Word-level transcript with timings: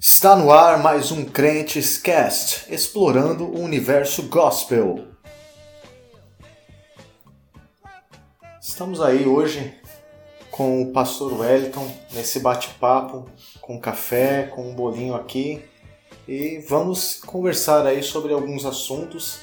Está 0.00 0.36
no 0.36 0.52
ar 0.52 0.80
mais 0.80 1.10
um 1.10 1.24
Crentes 1.24 1.98
Cast, 1.98 2.72
explorando 2.72 3.44
o 3.44 3.60
universo 3.60 4.28
gospel. 4.28 5.08
Estamos 8.62 9.00
aí 9.00 9.26
hoje 9.26 9.74
com 10.52 10.82
o 10.82 10.92
pastor 10.92 11.40
Wellington 11.40 11.90
nesse 12.12 12.38
bate-papo 12.38 13.28
com 13.60 13.80
café, 13.80 14.44
com 14.44 14.70
um 14.70 14.72
bolinho 14.72 15.16
aqui 15.16 15.64
e 16.28 16.64
vamos 16.68 17.14
conversar 17.14 17.84
aí 17.84 18.00
sobre 18.00 18.32
alguns 18.32 18.64
assuntos 18.64 19.40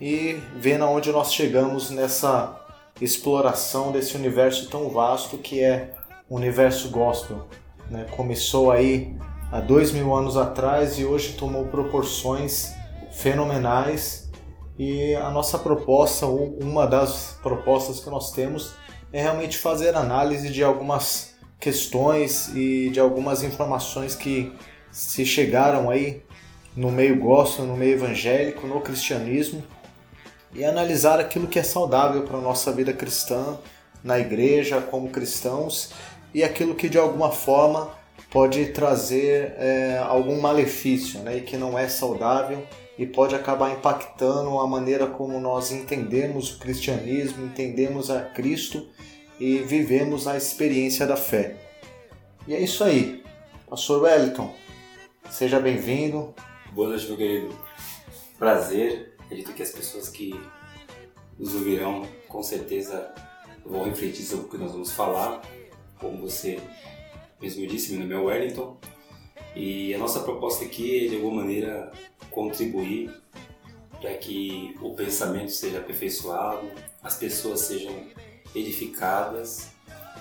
e 0.00 0.32
ver 0.56 0.80
aonde 0.80 1.12
nós 1.12 1.32
chegamos 1.32 1.90
nessa 1.90 2.60
exploração 3.00 3.92
desse 3.92 4.16
universo 4.16 4.68
tão 4.68 4.88
vasto 4.88 5.38
que 5.38 5.62
é 5.62 5.94
o 6.28 6.34
universo 6.34 6.88
gospel. 6.88 7.46
Né? 7.88 8.04
Começou 8.16 8.72
aí 8.72 9.16
há 9.52 9.60
dois 9.60 9.92
mil 9.92 10.14
anos 10.14 10.38
atrás 10.38 10.98
e 10.98 11.04
hoje 11.04 11.34
tomou 11.34 11.66
proporções 11.66 12.72
fenomenais. 13.12 14.30
E 14.78 15.14
a 15.16 15.30
nossa 15.30 15.58
proposta, 15.58 16.24
ou 16.24 16.58
uma 16.60 16.86
das 16.86 17.38
propostas 17.42 18.00
que 18.00 18.08
nós 18.08 18.32
temos, 18.32 18.72
é 19.12 19.20
realmente 19.20 19.58
fazer 19.58 19.94
análise 19.94 20.48
de 20.48 20.64
algumas 20.64 21.34
questões 21.60 22.48
e 22.56 22.88
de 22.90 22.98
algumas 22.98 23.42
informações 23.42 24.14
que 24.14 24.50
se 24.90 25.26
chegaram 25.26 25.90
aí 25.90 26.22
no 26.74 26.90
meio 26.90 27.20
gospel, 27.20 27.66
no 27.66 27.76
meio 27.76 27.92
evangélico, 27.92 28.66
no 28.66 28.80
cristianismo 28.80 29.62
e 30.54 30.64
analisar 30.64 31.20
aquilo 31.20 31.46
que 31.46 31.58
é 31.58 31.62
saudável 31.62 32.22
para 32.22 32.38
a 32.38 32.40
nossa 32.40 32.72
vida 32.72 32.92
cristã, 32.92 33.58
na 34.02 34.18
igreja, 34.18 34.80
como 34.80 35.10
cristãos 35.10 35.90
e 36.34 36.42
aquilo 36.42 36.74
que 36.74 36.88
de 36.88 36.98
alguma 36.98 37.30
forma 37.30 37.90
pode 38.32 38.66
trazer 38.72 39.54
é, 39.58 39.98
algum 39.98 40.40
malefício 40.40 41.20
né, 41.20 41.36
e 41.36 41.40
que 41.42 41.58
não 41.58 41.78
é 41.78 41.86
saudável 41.86 42.66
e 42.98 43.06
pode 43.06 43.34
acabar 43.34 43.70
impactando 43.70 44.58
a 44.58 44.66
maneira 44.66 45.06
como 45.06 45.38
nós 45.38 45.70
entendemos 45.70 46.54
o 46.54 46.58
cristianismo, 46.58 47.44
entendemos 47.44 48.10
a 48.10 48.22
Cristo 48.22 48.88
e 49.38 49.58
vivemos 49.58 50.26
a 50.26 50.36
experiência 50.36 51.06
da 51.06 51.16
fé. 51.16 51.56
E 52.48 52.54
é 52.54 52.60
isso 52.60 52.82
aí. 52.82 53.22
Pastor 53.68 54.02
Wellington, 54.02 54.54
seja 55.30 55.60
bem-vindo. 55.60 56.34
Boa 56.72 56.88
noite, 56.88 57.06
meu 57.08 57.16
querido. 57.16 57.54
Prazer. 58.38 59.14
Acredito 59.20 59.52
que 59.52 59.62
as 59.62 59.70
pessoas 59.70 60.08
que 60.08 60.38
nos 61.38 61.54
ouvirão 61.54 62.06
com 62.28 62.42
certeza 62.42 63.14
vão 63.64 63.84
refletir 63.84 64.24
sobre 64.24 64.46
o 64.46 64.48
que 64.48 64.58
nós 64.58 64.72
vamos 64.72 64.92
falar. 64.92 65.42
Como 65.98 66.18
você 66.18 66.60
mesmo 67.42 67.66
disse, 67.66 67.92
meu 67.92 68.00
nome 68.00 68.14
é 68.14 68.18
Wellington 68.18 68.78
e 69.56 69.92
a 69.92 69.98
nossa 69.98 70.20
proposta 70.20 70.64
aqui 70.64 71.06
é 71.06 71.08
de 71.08 71.16
alguma 71.16 71.42
maneira 71.42 71.90
contribuir 72.30 73.12
para 74.00 74.14
que 74.14 74.76
o 74.80 74.94
pensamento 74.94 75.50
seja 75.50 75.78
aperfeiçoado, 75.78 76.70
as 77.02 77.16
pessoas 77.16 77.60
sejam 77.60 78.06
edificadas 78.54 79.72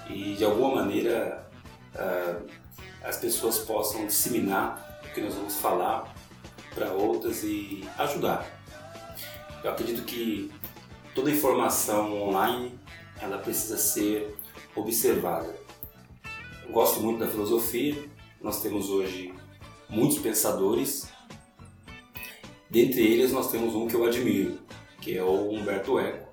e 0.09 0.33
de 0.33 0.43
alguma 0.43 0.75
maneira 0.77 1.47
uh, 1.93 2.49
as 3.03 3.17
pessoas 3.17 3.59
possam 3.59 4.07
disseminar 4.07 4.99
o 5.05 5.13
que 5.13 5.21
nós 5.21 5.35
vamos 5.35 5.55
falar 5.55 6.15
para 6.73 6.91
outras 6.91 7.43
e 7.43 7.87
ajudar. 7.99 8.47
Eu 9.63 9.69
acredito 9.69 10.03
que 10.03 10.51
toda 11.13 11.29
informação 11.29 12.19
online 12.19 12.79
ela 13.21 13.37
precisa 13.37 13.77
ser 13.77 14.35
observada. 14.75 15.60
Gosto 16.71 17.01
muito 17.01 17.19
da 17.19 17.27
filosofia. 17.27 17.95
Nós 18.39 18.61
temos 18.61 18.89
hoje 18.89 19.33
muitos 19.89 20.19
pensadores. 20.19 21.11
Dentre 22.69 23.01
eles 23.01 23.33
nós 23.33 23.51
temos 23.51 23.75
um 23.75 23.87
que 23.87 23.95
eu 23.95 24.05
admiro, 24.05 24.57
que 25.01 25.17
é 25.17 25.21
o 25.21 25.51
Humberto 25.51 25.99
Eco. 25.99 26.29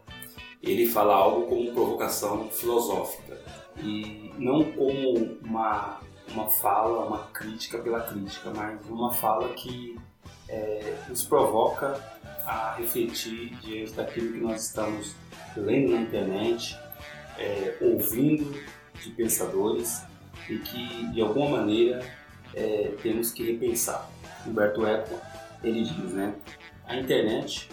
Ele 0.63 0.87
fala 0.87 1.17
algo 1.17 1.49
como 1.49 1.73
provocação 1.73 2.49
filosófica 2.51 3.37
e 3.83 4.33
não 4.39 4.63
como 4.73 5.39
uma 5.45 6.01
uma 6.31 6.47
fala, 6.47 7.07
uma 7.07 7.25
crítica 7.33 7.79
pela 7.79 8.03
crítica, 8.03 8.53
mas 8.55 8.87
uma 8.87 9.13
fala 9.13 9.49
que 9.55 9.99
é, 10.47 10.99
nos 11.09 11.25
provoca 11.25 11.99
a 12.45 12.75
refletir 12.75 13.57
diante 13.63 13.93
daquilo 13.93 14.35
que 14.35 14.39
nós 14.39 14.67
estamos 14.67 15.15
lendo 15.57 15.93
na 15.93 16.03
internet, 16.03 16.79
é, 17.39 17.79
ouvindo 17.81 18.53
de 19.03 19.11
pensadores 19.13 20.03
e 20.49 20.59
que 20.59 21.07
de 21.13 21.21
alguma 21.21 21.59
maneira 21.59 22.01
é, 22.55 22.95
temos 23.03 23.31
que 23.31 23.45
repensar. 23.45 24.09
Humberto 24.47 24.87
Eco 24.87 25.15
ele 25.63 25.83
diz, 25.83 26.13
né? 26.13 26.35
A 26.87 26.97
internet 26.97 27.69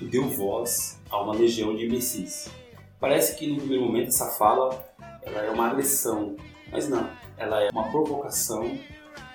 deu 0.00 0.28
voz 0.28 1.00
a 1.10 1.22
uma 1.22 1.34
legião 1.34 1.76
de 1.76 1.86
imbecis. 1.86 2.50
Parece 2.98 3.38
que 3.38 3.46
no 3.46 3.56
primeiro 3.56 3.84
momento 3.84 4.08
essa 4.08 4.30
fala 4.30 4.92
ela 5.22 5.42
é 5.42 5.50
uma 5.50 5.68
agressão, 5.68 6.36
mas 6.70 6.88
não, 6.88 7.08
ela 7.36 7.62
é 7.62 7.70
uma 7.70 7.90
provocação 7.90 8.78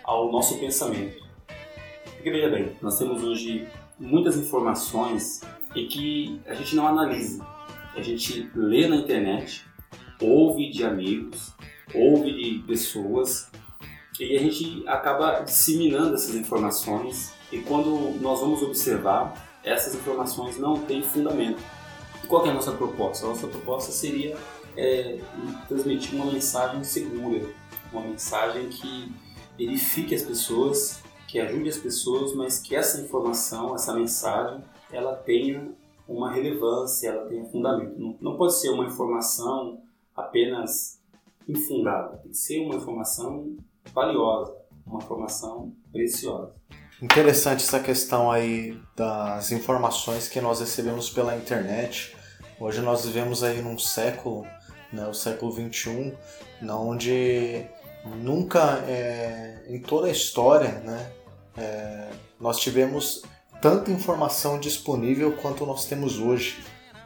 ao 0.04 0.32
nosso 0.32 0.58
pensamento. 0.60 1.26
Porque 2.16 2.32
veja 2.32 2.50
bem, 2.50 2.76
nós 2.82 2.98
temos 2.98 3.24
hoje 3.24 3.68
muitas 4.00 4.38
informações 4.38 5.42
e 5.76 5.86
que 5.86 6.42
a 6.46 6.54
gente 6.54 6.76
não 6.76 6.88
analisa. 6.88 7.46
A 7.96 8.02
gente 8.02 8.50
lê 8.56 8.88
na 8.88 8.98
internet, 8.98 9.66
ouve 10.22 10.70
de 10.70 10.84
amigos, 10.84 11.56
ouve 11.94 12.34
de 12.34 12.60
pessoas 12.66 13.50
e 14.20 14.36
a 14.36 14.40
gente 14.40 14.84
acaba 14.88 15.42
disseminando 15.42 16.16
essas 16.16 16.36
informações 16.36 17.34
e 17.52 17.60
quando 17.60 18.20
nós 18.20 18.40
vamos 18.40 18.62
observar, 18.62 19.48
essas 19.64 19.96
informações 19.96 20.58
não 20.58 20.80
têm 20.82 21.04
fundamento. 21.04 21.62
E 22.24 22.28
qual 22.28 22.46
é 22.46 22.50
a 22.50 22.54
nossa 22.54 22.72
proposta? 22.72 23.26
A 23.26 23.30
nossa 23.30 23.48
proposta 23.48 23.92
seria 23.92 24.36
é, 24.76 25.20
transmitir 25.68 26.16
uma 26.16 26.32
mensagem 26.32 26.84
segura, 26.84 27.46
uma 27.92 28.02
mensagem 28.02 28.70
que 28.70 29.12
edifique 29.58 30.14
as 30.14 30.24
pessoas, 30.24 31.02
que 31.28 31.40
ajude 31.40 31.70
as 31.70 31.78
pessoas, 31.78 32.34
mas 32.34 32.60
que 32.60 32.76
essa 32.76 33.02
informação, 33.02 33.76
essa 33.76 33.94
mensagem, 33.94 34.64
ela 34.92 35.16
tenha 35.16 35.72
uma 36.08 36.32
relevância, 36.32 37.10
ela 37.10 37.26
tenha 37.28 37.46
fundamento. 37.46 38.00
Não, 38.00 38.18
não 38.22 38.38
pode 38.38 38.60
ser 38.60 38.70
uma 38.70 38.86
informação 38.86 39.82
apenas 40.16 40.97
infundada, 41.48 42.18
tem 42.18 42.32
que 42.32 42.38
ser 42.38 42.60
uma 42.60 42.76
informação 42.76 43.56
valiosa, 43.94 44.56
uma 44.86 45.00
informação 45.00 45.74
preciosa. 45.92 46.54
Interessante 47.02 47.64
essa 47.64 47.80
questão 47.80 48.32
aí 48.32 48.78
das 48.96 49.52
informações 49.52 50.28
que 50.28 50.42
nós 50.42 50.60
recebemos 50.60 51.10
pela 51.10 51.36
internet. 51.36 52.16
Hoje 52.60 52.82
nós 52.82 53.06
vivemos 53.06 53.44
aí 53.44 53.62
num 53.62 53.78
século, 53.78 54.48
né, 54.92 55.08
o 55.08 55.14
século 55.14 55.52
21, 55.52 56.16
onde 56.72 57.64
nunca 58.18 58.84
é, 58.88 59.64
em 59.68 59.80
toda 59.80 60.08
a 60.08 60.12
história, 60.12 60.80
né, 60.80 61.12
é, 61.56 62.10
nós 62.40 62.60
tivemos 62.60 63.22
tanta 63.62 63.92
informação 63.92 64.60
disponível 64.60 65.34
quanto 65.34 65.68
nós 65.68 65.86
temos 65.86 66.18
hoje. 66.18 66.64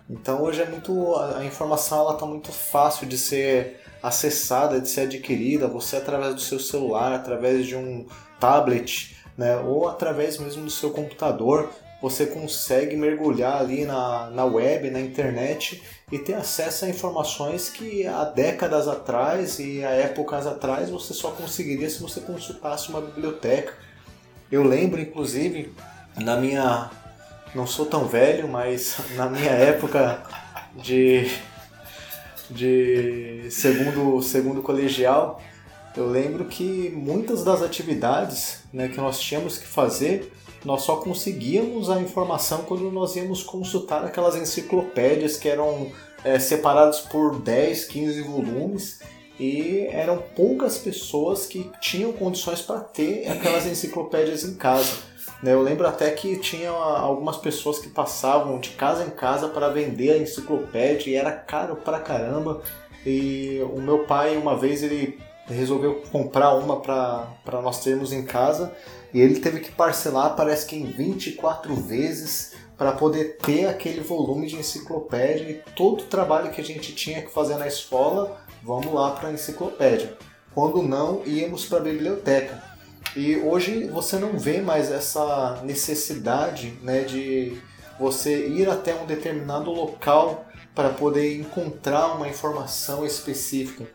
Então 0.10 0.42
hoje 0.42 0.62
é 0.62 0.70
muito 0.70 1.16
a 1.18 1.44
informação 1.44 2.00
ela 2.00 2.14
está 2.14 2.26
muito 2.26 2.52
fácil 2.52 3.08
de 3.08 3.18
ser 3.18 3.81
acessada, 4.02 4.80
de 4.80 4.90
ser 4.90 5.02
adquirida, 5.02 5.68
você 5.68 5.98
através 5.98 6.34
do 6.34 6.42
seu 6.42 6.60
celular, 6.60 7.14
através 7.14 7.66
de 7.66 7.76
um 7.76 8.06
tablet, 8.40 9.16
né, 9.38 9.58
ou 9.58 9.88
através 9.88 10.38
mesmo 10.38 10.66
do 10.66 10.72
seu 10.72 10.92
computador, 10.92 11.70
você 12.02 12.26
consegue 12.26 12.96
mergulhar 12.96 13.62
ali 13.62 13.86
na, 13.86 14.32
na 14.32 14.44
web, 14.44 14.90
na 14.90 15.00
internet 15.00 15.82
e 16.12 16.18
ter 16.18 16.34
acesso 16.34 16.86
a 16.86 16.90
informações 16.90 17.70
que 17.70 18.08
há 18.08 18.24
décadas 18.24 18.88
atrás 18.88 19.60
e 19.60 19.86
há 19.86 19.92
épocas 19.92 20.48
atrás 20.48 20.90
você 20.90 21.14
só 21.14 21.30
conseguiria 21.30 21.90
se 21.90 22.02
você 22.02 22.20
consultasse 22.20 22.90
uma 22.90 23.02
biblioteca. 23.02 23.74
Eu 24.52 24.64
lembro, 24.64 25.00
inclusive, 25.00 25.74
na 26.18 26.36
minha. 26.36 26.90
Não 27.54 27.68
sou 27.68 27.86
tão 27.86 28.08
velho, 28.08 28.48
mas 28.48 28.98
na 29.16 29.30
minha 29.30 29.52
época 29.52 30.24
de 30.76 31.30
de 32.52 33.48
segundo, 33.50 34.22
segundo 34.22 34.62
colegial, 34.62 35.42
eu 35.96 36.10
lembro 36.10 36.46
que 36.46 36.90
muitas 36.96 37.44
das 37.44 37.62
atividades 37.62 38.60
né, 38.72 38.88
que 38.88 38.98
nós 38.98 39.20
tínhamos 39.20 39.58
que 39.58 39.66
fazer, 39.66 40.32
nós 40.64 40.84
só 40.84 40.98
conseguíamos 40.98 41.90
a 41.90 42.00
informação 42.00 42.64
quando 42.64 42.92
nós 42.92 43.16
íamos 43.16 43.44
consultar 43.44 44.06
aquelas 44.06 44.36
enciclopédias 44.36 45.38
que 45.38 45.50
eram 45.50 45.92
é, 46.24 46.40
separadas 46.40 47.00
por 47.00 47.40
10, 47.40 47.86
15 47.86 48.22
volumes 48.22 49.00
e 49.40 49.88
eram 49.92 50.18
poucas 50.36 50.78
pessoas 50.78 51.48
que 51.48 51.70
tinham 51.82 52.14
condições 52.14 52.62
para 52.62 52.80
ter 52.80 53.28
aquelas 53.28 53.66
enciclopédias 53.66 54.44
em 54.44 54.54
casa. 54.54 55.11
Né? 55.42 55.54
Eu 55.54 55.62
lembro 55.62 55.88
até 55.88 56.10
que 56.12 56.38
tinha 56.38 56.70
algumas 56.70 57.38
pessoas 57.38 57.80
que 57.80 57.90
passavam 57.90 58.60
de 58.60 58.72
casa 58.72 59.04
em 59.06 59.10
casa 59.10 59.48
para 59.48 59.70
vender 59.70 60.12
a 60.12 60.18
enciclopédia 60.18 61.12
e 61.12 61.16
era 61.16 61.32
caro 61.32 61.76
pra 61.78 62.00
caramba. 62.00 62.62
E 63.06 63.60
o 63.74 63.82
meu 63.82 64.06
pai, 64.06 64.38
uma 64.38 64.56
vez, 64.56 64.84
ele 64.84 65.20
resolveu 65.48 66.02
comprar 66.12 66.54
uma 66.54 66.80
para 66.80 67.62
nós 67.62 67.84
termos 67.84 68.14
em 68.14 68.24
casa 68.24 68.72
e 69.14 69.20
ele 69.20 69.40
teve 69.40 69.60
que 69.60 69.72
parcelar, 69.72 70.36
parece 70.36 70.66
que 70.66 70.76
em 70.76 70.86
24 70.86 71.76
vezes, 71.76 72.54
para 72.78 72.94
poder 72.94 73.38
ter 73.38 73.66
aquele 73.66 74.00
volume 74.00 74.48
de 74.48 74.56
enciclopédia 74.56 75.50
e 75.50 75.62
todo 75.76 76.02
o 76.02 76.06
trabalho 76.06 76.52
que 76.52 76.62
a 76.62 76.64
gente 76.64 76.96
tinha 76.96 77.22
que 77.22 77.32
fazer 77.32 77.58
na 77.58 77.68
escola, 77.68 78.38
vamos 78.64 78.94
lá 78.94 79.12
para 79.12 79.30
a 79.30 79.34
enciclopédia. 79.34 80.16
Quando 80.54 80.82
não, 80.82 81.22
íamos 81.26 81.66
para 81.66 81.80
a 81.80 81.82
biblioteca. 81.82 82.71
E 83.16 83.36
hoje 83.38 83.86
você 83.86 84.18
não 84.18 84.38
vê 84.38 84.62
mais 84.62 84.92
essa 84.92 85.62
necessidade 85.64 86.78
né, 86.82 87.04
de 87.04 87.58
você 88.00 88.48
ir 88.48 88.70
até 88.70 88.96
um 88.96 89.06
determinado 89.06 89.72
local 89.72 90.46
para 90.74 90.90
poder 90.90 91.38
encontrar 91.38 92.16
uma 92.16 92.28
informação 92.28 93.06
específica. 93.06 93.86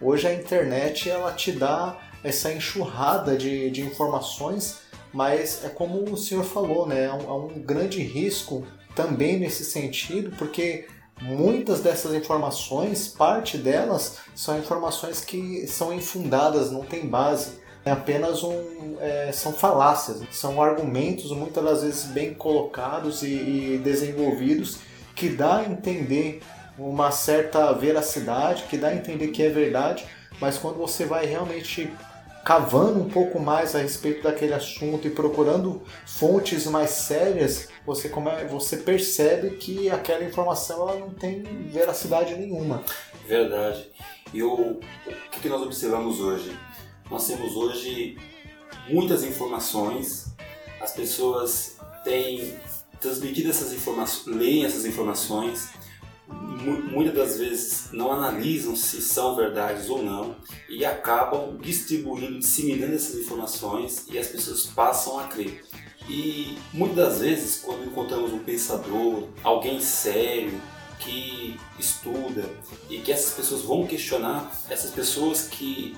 Hoje 0.00 0.28
a 0.28 0.34
internet 0.34 1.08
ela 1.08 1.32
te 1.32 1.52
dá 1.52 1.98
essa 2.22 2.52
enxurrada 2.52 3.36
de, 3.36 3.70
de 3.70 3.82
informações, 3.82 4.78
mas 5.12 5.64
é 5.64 5.68
como 5.68 6.04
o 6.12 6.16
senhor 6.16 6.44
falou, 6.44 6.86
né? 6.86 7.06
Há 7.06 7.14
um, 7.14 7.30
há 7.30 7.36
um 7.36 7.60
grande 7.60 8.02
risco 8.02 8.66
também 8.94 9.38
nesse 9.38 9.64
sentido, 9.64 10.36
porque 10.36 10.86
muitas 11.22 11.80
dessas 11.80 12.14
informações, 12.14 13.08
parte 13.08 13.56
delas, 13.56 14.18
são 14.34 14.58
informações 14.58 15.24
que 15.24 15.66
são 15.66 15.94
infundadas, 15.94 16.70
não 16.70 16.82
tem 16.82 17.06
base. 17.06 17.64
É 17.86 17.92
apenas 17.92 18.42
um. 18.42 18.96
É, 19.00 19.30
são 19.32 19.52
falácias, 19.52 20.20
são 20.32 20.60
argumentos 20.60 21.30
muitas 21.30 21.62
das 21.62 21.82
vezes 21.82 22.04
bem 22.06 22.34
colocados 22.34 23.22
e, 23.22 23.28
e 23.28 23.80
desenvolvidos 23.82 24.78
que 25.14 25.28
dá 25.28 25.58
a 25.58 25.64
entender 25.64 26.42
uma 26.76 27.12
certa 27.12 27.72
veracidade, 27.72 28.64
que 28.64 28.76
dá 28.76 28.88
a 28.88 28.94
entender 28.94 29.28
que 29.28 29.42
é 29.42 29.48
verdade, 29.48 30.04
mas 30.40 30.58
quando 30.58 30.76
você 30.76 31.04
vai 31.04 31.26
realmente 31.26 31.90
cavando 32.44 33.00
um 33.00 33.08
pouco 33.08 33.40
mais 33.40 33.74
a 33.74 33.78
respeito 33.78 34.22
daquele 34.22 34.54
assunto 34.54 35.06
e 35.06 35.10
procurando 35.10 35.82
fontes 36.06 36.66
mais 36.66 36.90
sérias, 36.90 37.68
você, 37.84 38.10
você 38.48 38.76
percebe 38.78 39.50
que 39.56 39.90
aquela 39.90 40.24
informação 40.24 40.88
ela 40.88 40.98
não 40.98 41.10
tem 41.10 41.42
veracidade 41.70 42.34
nenhuma. 42.34 42.82
Verdade. 43.26 43.90
E 44.32 44.42
o, 44.42 44.54
o 44.54 44.80
que 45.40 45.48
nós 45.48 45.62
observamos 45.62 46.20
hoje? 46.20 46.56
Nós 47.10 47.26
temos 47.26 47.54
hoje 47.54 48.18
muitas 48.88 49.22
informações, 49.22 50.26
as 50.80 50.92
pessoas 50.92 51.76
têm 52.04 52.56
transmitido 53.00 53.50
essas 53.50 53.72
informações, 53.72 54.36
leem 54.36 54.64
essas 54.64 54.84
informações, 54.84 55.68
muitas 56.90 57.14
das 57.14 57.38
vezes 57.38 57.92
não 57.92 58.10
analisam 58.10 58.74
se 58.74 59.00
são 59.00 59.36
verdades 59.36 59.88
ou 59.88 60.02
não 60.02 60.34
e 60.68 60.84
acabam 60.84 61.56
distribuindo, 61.58 62.40
disseminando 62.40 62.94
essas 62.94 63.14
informações 63.14 64.06
e 64.10 64.18
as 64.18 64.26
pessoas 64.26 64.66
passam 64.66 65.18
a 65.20 65.24
crer. 65.24 65.64
E 66.08 66.58
muitas 66.72 66.96
das 66.96 67.20
vezes, 67.20 67.58
quando 67.58 67.84
encontramos 67.84 68.32
um 68.32 68.38
pensador, 68.38 69.28
alguém 69.42 69.80
sério, 69.80 70.60
que 70.98 71.58
estuda 71.78 72.48
e 72.88 72.98
que 72.98 73.12
essas 73.12 73.34
pessoas 73.34 73.62
vão 73.62 73.86
questionar, 73.86 74.50
essas 74.68 74.90
pessoas 74.90 75.46
que 75.46 75.96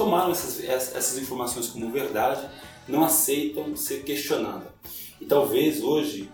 tomaram 0.00 0.32
essas, 0.32 0.64
essas 0.64 1.18
informações 1.18 1.68
como 1.68 1.90
verdade, 1.90 2.48
não 2.88 3.04
aceitam 3.04 3.76
ser 3.76 4.02
questionadas. 4.02 4.72
E 5.20 5.26
talvez 5.26 5.82
hoje 5.82 6.30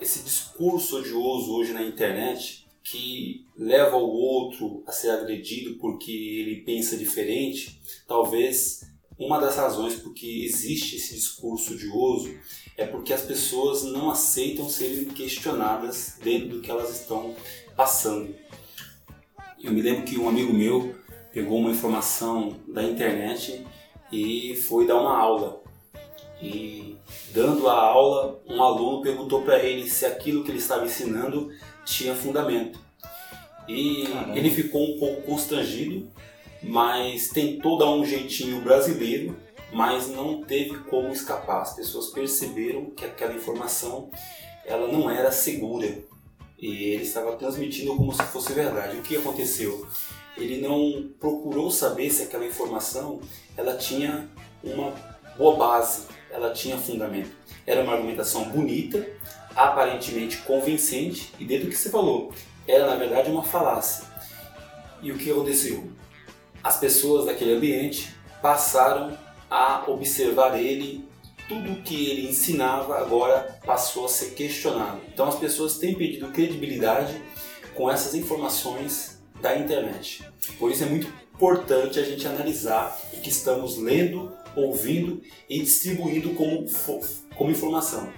esse 0.00 0.20
discurso 0.20 0.96
odioso 0.96 1.52
hoje 1.52 1.74
na 1.74 1.82
internet 1.82 2.66
que 2.82 3.46
leva 3.54 3.98
o 3.98 4.08
outro 4.08 4.82
a 4.86 4.92
ser 4.92 5.10
agredido 5.10 5.74
porque 5.74 6.10
ele 6.10 6.62
pensa 6.62 6.96
diferente, 6.96 7.78
talvez 8.08 8.80
uma 9.18 9.38
das 9.38 9.56
razões 9.56 9.94
porque 9.96 10.44
existe 10.46 10.96
esse 10.96 11.14
discurso 11.14 11.74
odioso 11.74 12.34
é 12.78 12.86
porque 12.86 13.12
as 13.12 13.20
pessoas 13.20 13.82
não 13.82 14.10
aceitam 14.10 14.70
serem 14.70 15.04
questionadas 15.04 16.16
dentro 16.24 16.48
do 16.48 16.60
que 16.62 16.70
elas 16.70 16.98
estão 16.98 17.36
passando. 17.76 18.34
Eu 19.62 19.70
me 19.70 19.82
lembro 19.82 20.04
que 20.04 20.18
um 20.18 20.30
amigo 20.30 20.52
meu 20.52 21.01
pegou 21.32 21.58
uma 21.58 21.70
informação 21.70 22.56
da 22.68 22.82
internet 22.82 23.64
e 24.10 24.54
foi 24.68 24.86
dar 24.86 25.00
uma 25.00 25.16
aula. 25.16 25.62
E 26.40 26.96
dando 27.32 27.68
a 27.68 27.80
aula, 27.80 28.40
um 28.48 28.62
aluno 28.62 29.00
perguntou 29.00 29.42
para 29.42 29.62
ele 29.62 29.88
se 29.88 30.04
aquilo 30.04 30.44
que 30.44 30.50
ele 30.50 30.58
estava 30.58 30.84
ensinando 30.84 31.50
tinha 31.84 32.14
fundamento. 32.14 32.78
E 33.68 34.06
Caramba. 34.06 34.36
ele 34.38 34.50
ficou 34.50 34.82
um 34.82 34.98
pouco 34.98 35.22
constrangido, 35.22 36.10
mas 36.62 37.28
tentou 37.28 37.78
dar 37.78 37.90
um 37.90 38.04
jeitinho 38.04 38.60
brasileiro, 38.60 39.36
mas 39.72 40.08
não 40.08 40.42
teve 40.42 40.78
como 40.80 41.12
escapar. 41.12 41.62
As 41.62 41.74
pessoas 41.74 42.08
perceberam 42.08 42.86
que 42.90 43.04
aquela 43.04 43.34
informação 43.34 44.10
ela 44.66 44.88
não 44.88 45.10
era 45.10 45.32
segura 45.32 45.98
e 46.58 46.84
ele 46.84 47.02
estava 47.02 47.34
transmitindo 47.36 47.96
como 47.96 48.12
se 48.12 48.22
fosse 48.24 48.52
verdade. 48.52 48.96
O 48.96 49.02
que 49.02 49.16
aconteceu? 49.16 49.86
Ele 50.36 50.60
não 50.60 51.10
procurou 51.20 51.70
saber 51.70 52.10
se 52.10 52.22
aquela 52.22 52.46
informação 52.46 53.20
ela 53.56 53.76
tinha 53.76 54.28
uma 54.62 54.92
boa 55.36 55.56
base, 55.56 56.06
ela 56.30 56.52
tinha 56.52 56.78
fundamento. 56.78 57.30
Era 57.66 57.82
uma 57.82 57.92
argumentação 57.92 58.44
bonita, 58.44 59.06
aparentemente 59.54 60.38
convincente, 60.38 61.32
e 61.38 61.44
dentro 61.44 61.66
do 61.66 61.70
que 61.70 61.76
você 61.76 61.90
falou, 61.90 62.32
era 62.66 62.86
na 62.86 62.96
verdade 62.96 63.30
uma 63.30 63.42
falácia. 63.42 64.06
E 65.02 65.12
o 65.12 65.18
que 65.18 65.30
aconteceu? 65.30 65.90
As 66.62 66.78
pessoas 66.78 67.26
daquele 67.26 67.54
ambiente 67.54 68.14
passaram 68.40 69.16
a 69.50 69.84
observar 69.88 70.58
ele, 70.58 71.06
tudo 71.48 71.72
o 71.72 71.82
que 71.82 72.10
ele 72.10 72.28
ensinava 72.30 72.98
agora 72.98 73.58
passou 73.64 74.06
a 74.06 74.08
ser 74.08 74.30
questionado. 74.30 75.00
Então 75.12 75.28
as 75.28 75.34
pessoas 75.34 75.76
têm 75.78 75.94
pedido 75.94 76.28
credibilidade 76.28 77.20
com 77.74 77.90
essas 77.90 78.14
informações 78.14 79.11
da 79.42 79.58
internet. 79.58 80.24
Por 80.58 80.70
isso 80.70 80.84
é 80.84 80.86
muito 80.86 81.08
importante 81.34 81.98
a 81.98 82.04
gente 82.04 82.26
analisar 82.26 82.96
o 83.12 83.20
que 83.20 83.28
estamos 83.28 83.76
lendo 83.76 84.32
ouvindo 84.54 85.20
e 85.48 85.60
distribuindo 85.60 86.30
como, 86.34 86.64
como 87.36 87.50
informação. 87.50 88.08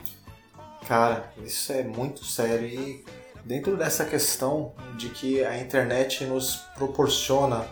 Cara, 0.86 1.32
isso 1.42 1.72
é 1.72 1.82
muito 1.82 2.24
sério 2.24 2.68
e 2.68 3.04
dentro 3.44 3.76
dessa 3.76 4.04
questão 4.04 4.74
de 4.96 5.08
que 5.08 5.42
a 5.42 5.58
internet 5.58 6.24
nos 6.24 6.56
proporciona 6.76 7.66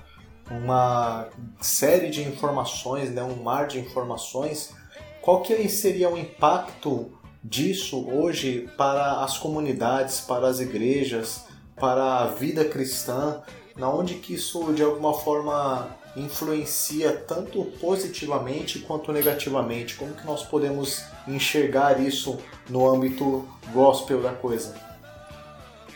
uma 0.50 1.28
série 1.60 2.08
de 2.08 2.22
informações, 2.22 3.10
né, 3.10 3.22
um 3.22 3.42
mar 3.42 3.66
de 3.66 3.78
informações, 3.78 4.74
qual 5.20 5.42
que 5.42 5.68
seria 5.68 6.08
o 6.08 6.16
impacto 6.16 7.12
disso 7.44 8.08
hoje 8.08 8.68
para 8.76 9.22
as 9.22 9.36
comunidades, 9.36 10.20
para 10.20 10.46
as 10.46 10.60
igrejas, 10.60 11.44
para 11.82 12.20
a 12.20 12.26
vida 12.28 12.64
cristã, 12.64 13.42
na 13.76 13.90
onde 13.90 14.14
que 14.14 14.34
isso 14.34 14.72
de 14.72 14.84
alguma 14.84 15.14
forma 15.14 15.90
influencia 16.14 17.10
tanto 17.10 17.64
positivamente 17.80 18.78
quanto 18.78 19.10
negativamente? 19.12 19.96
Como 19.96 20.14
que 20.14 20.24
nós 20.24 20.44
podemos 20.44 21.02
enxergar 21.26 22.00
isso 22.00 22.38
no 22.70 22.88
âmbito 22.88 23.48
gospel 23.72 24.22
da 24.22 24.32
coisa? 24.32 24.76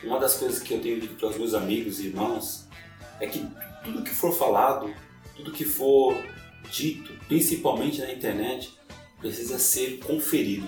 Uma 0.03 0.19
das 0.19 0.35
coisas 0.35 0.59
que 0.59 0.75
eu 0.75 0.83
tenho 0.83 1.01
dito 1.01 1.15
para 1.15 1.29
os 1.29 1.37
meus 1.37 1.55
amigos 1.55 2.01
e 2.01 2.09
irmãos 2.09 2.67
é 3.21 3.29
que 3.29 3.49
tudo 3.85 4.03
que 4.03 4.11
for 4.11 4.33
falado, 4.33 4.93
tudo 5.37 5.53
que 5.53 5.65
for 5.65 6.17
dito, 6.69 7.13
principalmente 7.29 8.01
na 8.01 8.13
internet, 8.13 8.77
precisa 9.21 9.57
ser 9.57 10.01
conferido. 10.01 10.67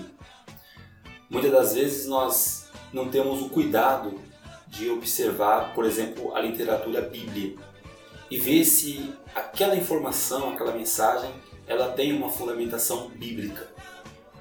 Muitas 1.29 1.51
das 1.51 1.73
vezes 1.73 2.07
nós 2.07 2.69
não 2.93 3.09
temos 3.09 3.41
o 3.41 3.49
cuidado 3.49 4.28
de 4.69 4.89
observar, 4.89 5.73
por 5.73 5.85
exemplo, 5.85 6.35
a 6.35 6.39
literatura 6.39 7.01
bíblica 7.01 7.61
e 8.29 8.37
ver 8.37 8.63
se 8.63 9.13
aquela 9.33 9.75
informação, 9.75 10.53
aquela 10.53 10.71
mensagem, 10.71 11.31
ela 11.67 11.91
tem 11.91 12.13
uma 12.13 12.29
fundamentação 12.29 13.09
bíblica. 13.09 13.67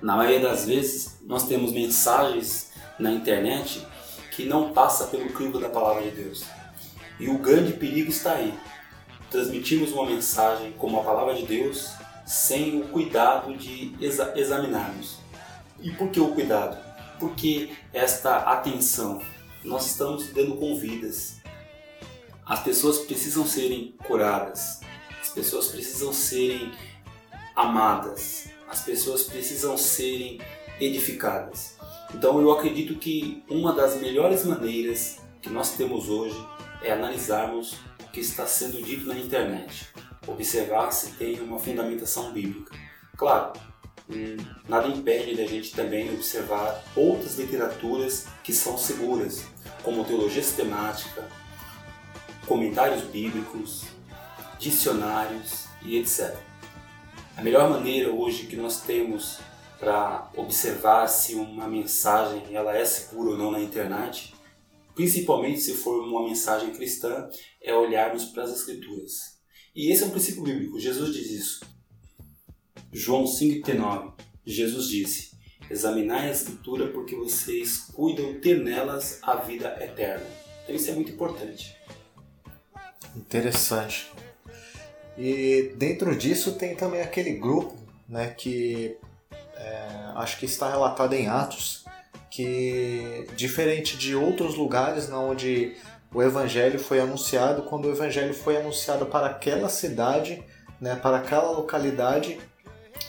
Na 0.00 0.16
maioria 0.16 0.40
das 0.40 0.66
vezes, 0.66 1.18
nós 1.23 1.49
temos 1.49 1.73
mensagens 1.73 2.70
na 2.99 3.11
internet 3.11 3.85
que 4.30 4.44
não 4.44 4.73
passa 4.73 5.06
pelo 5.06 5.30
crivo 5.30 5.58
da 5.58 5.68
palavra 5.68 6.02
de 6.02 6.11
Deus. 6.11 6.44
E 7.18 7.28
o 7.28 7.38
grande 7.38 7.73
perigo 7.73 8.11
está 8.11 8.35
aí. 8.35 8.54
Transmitimos 9.30 9.92
uma 9.92 10.06
mensagem 10.06 10.73
como 10.73 11.00
a 11.00 11.02
palavra 11.02 11.35
de 11.35 11.44
Deus 11.44 11.92
sem 12.25 12.80
o 12.80 12.88
cuidado 12.88 13.56
de 13.56 13.94
exa 14.00 14.32
examinarmos. 14.37 15.18
E 15.80 15.90
por 15.90 16.11
que 16.11 16.20
o 16.20 16.28
cuidado? 16.28 16.78
Porque 17.18 17.70
esta 17.92 18.37
atenção. 18.37 19.20
Nós 19.64 19.86
estamos 19.86 20.28
dando 20.28 20.56
com 20.56 20.76
vidas, 20.76 21.38
as 22.46 22.62
pessoas 22.62 22.98
precisam 23.00 23.46
serem 23.46 23.94
curadas, 24.06 24.80
as 25.20 25.28
pessoas 25.30 25.68
precisam 25.68 26.12
serem 26.12 26.72
amadas, 27.54 28.48
as 28.68 28.82
pessoas 28.82 29.24
precisam 29.24 29.76
serem 29.76 30.40
edificadas. 30.80 31.76
Então 32.14 32.40
eu 32.40 32.50
acredito 32.50 32.94
que 32.94 33.42
uma 33.50 33.72
das 33.72 33.96
melhores 33.96 34.44
maneiras 34.44 35.18
que 35.42 35.50
nós 35.50 35.72
temos 35.72 36.08
hoje 36.08 36.38
é 36.82 36.92
analisarmos 36.92 37.74
o 38.02 38.08
que 38.12 38.20
está 38.20 38.46
sendo 38.46 38.82
dito 38.82 39.06
na 39.06 39.18
internet. 39.18 39.88
observar 40.26 40.90
se 40.90 41.12
tem 41.12 41.40
uma 41.40 41.58
fundamentação 41.58 42.32
bíblica. 42.32 42.76
Claro, 43.16 43.52
nada 44.68 44.88
impede 44.88 45.36
da 45.36 45.44
gente 45.44 45.72
também 45.72 46.12
observar 46.12 46.82
outras 46.96 47.38
literaturas 47.38 48.26
que 48.42 48.52
são 48.52 48.78
seguras, 48.78 49.44
como 49.82 50.04
teologia 50.04 50.42
sistemática, 50.42 51.28
comentários 52.46 53.02
bíblicos, 53.04 53.84
dicionários 54.58 55.66
e 55.82 55.98
etc. 55.98 56.34
A 57.36 57.42
melhor 57.42 57.70
maneira 57.70 58.10
hoje 58.10 58.46
que 58.46 58.56
nós 58.56 58.80
temos 58.80 59.38
para 59.78 60.30
observar 60.36 61.06
se 61.06 61.34
uma 61.34 61.68
mensagem 61.68 62.42
ela 62.52 62.76
é 62.76 62.84
segura 62.84 63.30
ou 63.30 63.38
não 63.38 63.50
na 63.50 63.60
internet, 63.60 64.34
principalmente 64.94 65.60
se 65.60 65.74
for 65.74 66.02
uma 66.02 66.24
mensagem 66.24 66.72
cristã, 66.72 67.28
é 67.62 67.72
olharmos 67.72 68.24
para 68.24 68.42
as 68.42 68.50
escrituras. 68.50 69.38
E 69.74 69.92
esse 69.92 70.02
é 70.02 70.06
um 70.06 70.10
princípio 70.10 70.42
bíblico. 70.42 70.80
Jesus 70.80 71.14
diz 71.14 71.30
isso. 71.30 71.77
João 72.92 73.25
5,39. 73.25 74.12
Jesus 74.45 74.88
disse: 74.88 75.33
Examinai 75.71 76.28
a 76.28 76.33
escritura 76.33 76.88
porque 76.88 77.14
vocês 77.14 77.78
cuidam 77.92 78.40
ter 78.40 78.62
nelas 78.62 79.18
a 79.23 79.37
vida 79.37 79.76
eterna. 79.80 80.26
Então 80.64 80.75
isso 80.75 80.90
é 80.90 80.95
muito 80.95 81.12
importante. 81.12 81.76
Interessante. 83.16 84.11
E 85.16 85.73
dentro 85.76 86.16
disso 86.16 86.52
tem 86.52 86.76
também 86.76 87.00
aquele 87.00 87.33
grupo, 87.33 87.76
né, 88.09 88.30
que 88.30 88.97
é, 89.57 90.12
acho 90.14 90.38
que 90.38 90.47
está 90.47 90.71
relatado 90.71 91.12
em 91.14 91.26
Atos, 91.26 91.85
que 92.30 93.26
diferente 93.35 93.97
de 93.97 94.14
outros 94.14 94.54
lugares 94.54 95.11
onde 95.11 95.75
o 96.14 96.23
evangelho 96.23 96.78
foi 96.78 97.00
anunciado, 97.00 97.62
quando 97.62 97.87
o 97.87 97.90
evangelho 97.90 98.33
foi 98.33 98.57
anunciado 98.57 99.07
para 99.07 99.26
aquela 99.26 99.68
cidade, 99.68 100.42
né, 100.80 100.95
para 100.97 101.18
aquela 101.18 101.50
localidade, 101.50 102.38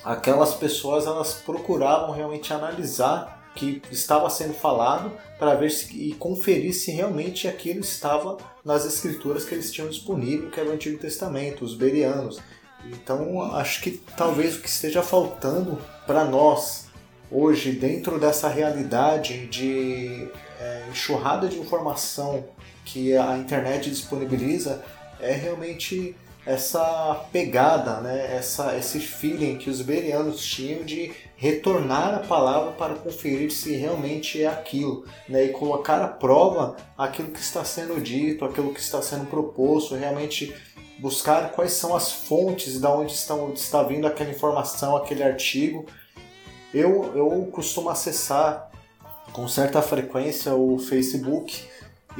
aquelas 0.04 0.54
pessoas 0.54 1.06
elas 1.06 1.34
procuravam 1.34 2.12
realmente 2.12 2.54
analisar 2.54 3.52
que 3.56 3.82
estava 3.92 4.30
sendo 4.30 4.54
falado 4.54 5.12
para 5.38 5.56
ver 5.56 5.70
se, 5.70 5.94
e 5.96 6.14
conferir 6.14 6.74
se 6.74 6.92
realmente 6.92 7.48
aquilo 7.48 7.82
estava 7.82 8.38
nas 8.64 8.86
escrituras 8.86 9.44
que 9.44 9.54
eles 9.54 9.72
tinham 9.72 9.90
disponível, 9.90 10.50
que 10.50 10.60
era 10.60 10.70
o 10.70 10.74
Antigo 10.74 10.98
Testamento, 10.98 11.66
os 11.66 11.76
berianos. 11.76 12.40
Então, 12.86 13.42
acho 13.56 13.82
que 13.82 13.92
talvez 14.16 14.56
o 14.56 14.62
que 14.62 14.70
esteja 14.70 15.02
faltando 15.02 15.78
para 16.08 16.24
nós 16.24 16.88
hoje, 17.32 17.72
dentro 17.72 18.20
dessa 18.20 18.48
realidade 18.48 19.48
de 19.48 20.30
é, 20.60 20.88
enxurrada 20.90 21.48
de 21.48 21.60
informação 21.60 22.46
que 22.86 23.16
a 23.16 23.38
internet 23.38 23.90
disponibiliza, 23.90 24.84
é 25.20 25.34
realmente 25.34 26.16
essa 26.50 27.28
pegada, 27.32 28.02
né? 28.02 28.36
essa, 28.36 28.76
esse 28.76 29.00
feeling 29.00 29.60
que 29.60 29.70
os 29.70 29.84
berianos 29.84 30.44
tinham 30.44 30.84
de 30.84 31.12
retornar 31.36 32.16
a 32.16 32.20
palavra 32.20 32.72
para 32.72 32.96
conferir 32.96 33.52
se 33.52 33.76
realmente 33.76 34.42
é 34.42 34.48
aquilo, 34.48 35.06
né? 35.28 35.46
e 35.46 35.50
colocar 35.50 36.02
à 36.02 36.08
prova 36.08 36.76
aquilo 36.98 37.30
que 37.30 37.40
está 37.40 37.64
sendo 37.64 38.02
dito, 38.02 38.44
aquilo 38.44 38.74
que 38.74 38.80
está 38.80 39.00
sendo 39.00 39.28
proposto, 39.28 39.94
realmente 39.94 40.52
buscar 40.98 41.52
quais 41.52 41.74
são 41.74 41.96
as 41.96 42.12
fontes 42.12 42.80
de 42.82 42.88
onde 42.88 43.12
estão, 43.12 43.54
está 43.54 43.84
vindo 43.84 44.08
aquela 44.08 44.32
informação, 44.32 44.98
aquele 44.98 45.22
artigo. 45.22 45.86
Eu, 46.74 47.16
eu 47.16 47.48
costumo 47.52 47.92
acessar 47.92 48.72
com 49.34 49.48
certa 49.48 49.84
frequência 49.84 50.56
o 50.56 50.80
Facebook 50.80 51.69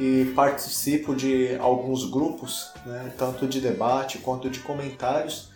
e 0.00 0.32
participo 0.34 1.14
de 1.14 1.56
alguns 1.56 2.10
grupos, 2.10 2.70
né, 2.86 3.12
tanto 3.18 3.46
de 3.46 3.60
debate 3.60 4.16
quanto 4.16 4.48
de 4.48 4.60
comentários. 4.60 5.50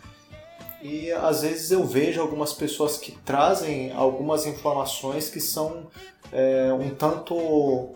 E 0.83 1.11
às 1.13 1.41
vezes 1.41 1.71
eu 1.71 1.83
vejo 1.87 2.21
algumas 2.21 2.53
pessoas 2.53 2.99
que 2.99 3.13
trazem 3.25 3.91
algumas 3.93 4.45
informações 4.45 5.31
que 5.31 5.41
são 5.41 5.87
é, 6.31 6.71
um 6.79 6.91
tanto, 6.91 7.95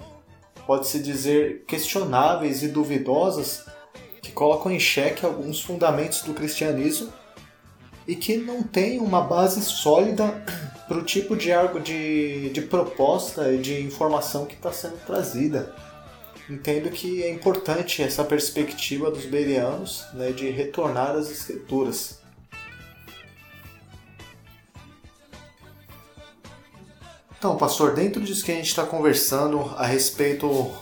pode-se 0.67 1.01
dizer, 1.01 1.65
questionáveis 1.67 2.63
e 2.63 2.69
duvidosas, 2.69 3.67
que 4.23 4.33
colocam 4.33 4.73
em 4.73 4.81
xeque 4.81 5.27
alguns 5.27 5.61
fundamentos 5.61 6.23
do 6.23 6.33
cristianismo 6.33 7.13
e 8.07 8.17
que 8.17 8.39
não 8.39 8.63
tem 8.63 9.01
uma 9.01 9.21
base 9.21 9.61
sólida 9.61 10.43
para 10.89 10.97
o 10.97 11.03
tipo 11.03 11.37
de, 11.37 11.51
de, 11.85 12.49
de 12.49 12.63
proposta 12.63 13.53
e 13.53 13.59
de 13.59 13.83
informação 13.83 14.47
que 14.47 14.55
está 14.55 14.73
sendo 14.73 14.97
trazida 15.05 15.77
entendo 16.49 16.91
que 16.91 17.23
é 17.23 17.31
importante 17.31 18.03
essa 18.03 18.25
perspectiva 18.25 19.11
dos 19.11 19.27
berianos 19.27 20.05
né, 20.15 20.33
de 20.33 20.49
retornar 20.51 21.11
às 21.11 21.31
escrituras. 21.31 22.19
Então, 27.39 27.57
pastor, 27.57 27.95
dentro 27.95 28.21
disso 28.21 28.45
que 28.45 28.51
a 28.51 28.55
gente 28.57 28.67
está 28.67 28.85
conversando 28.85 29.61
a 29.77 29.87
respeito 29.87 30.73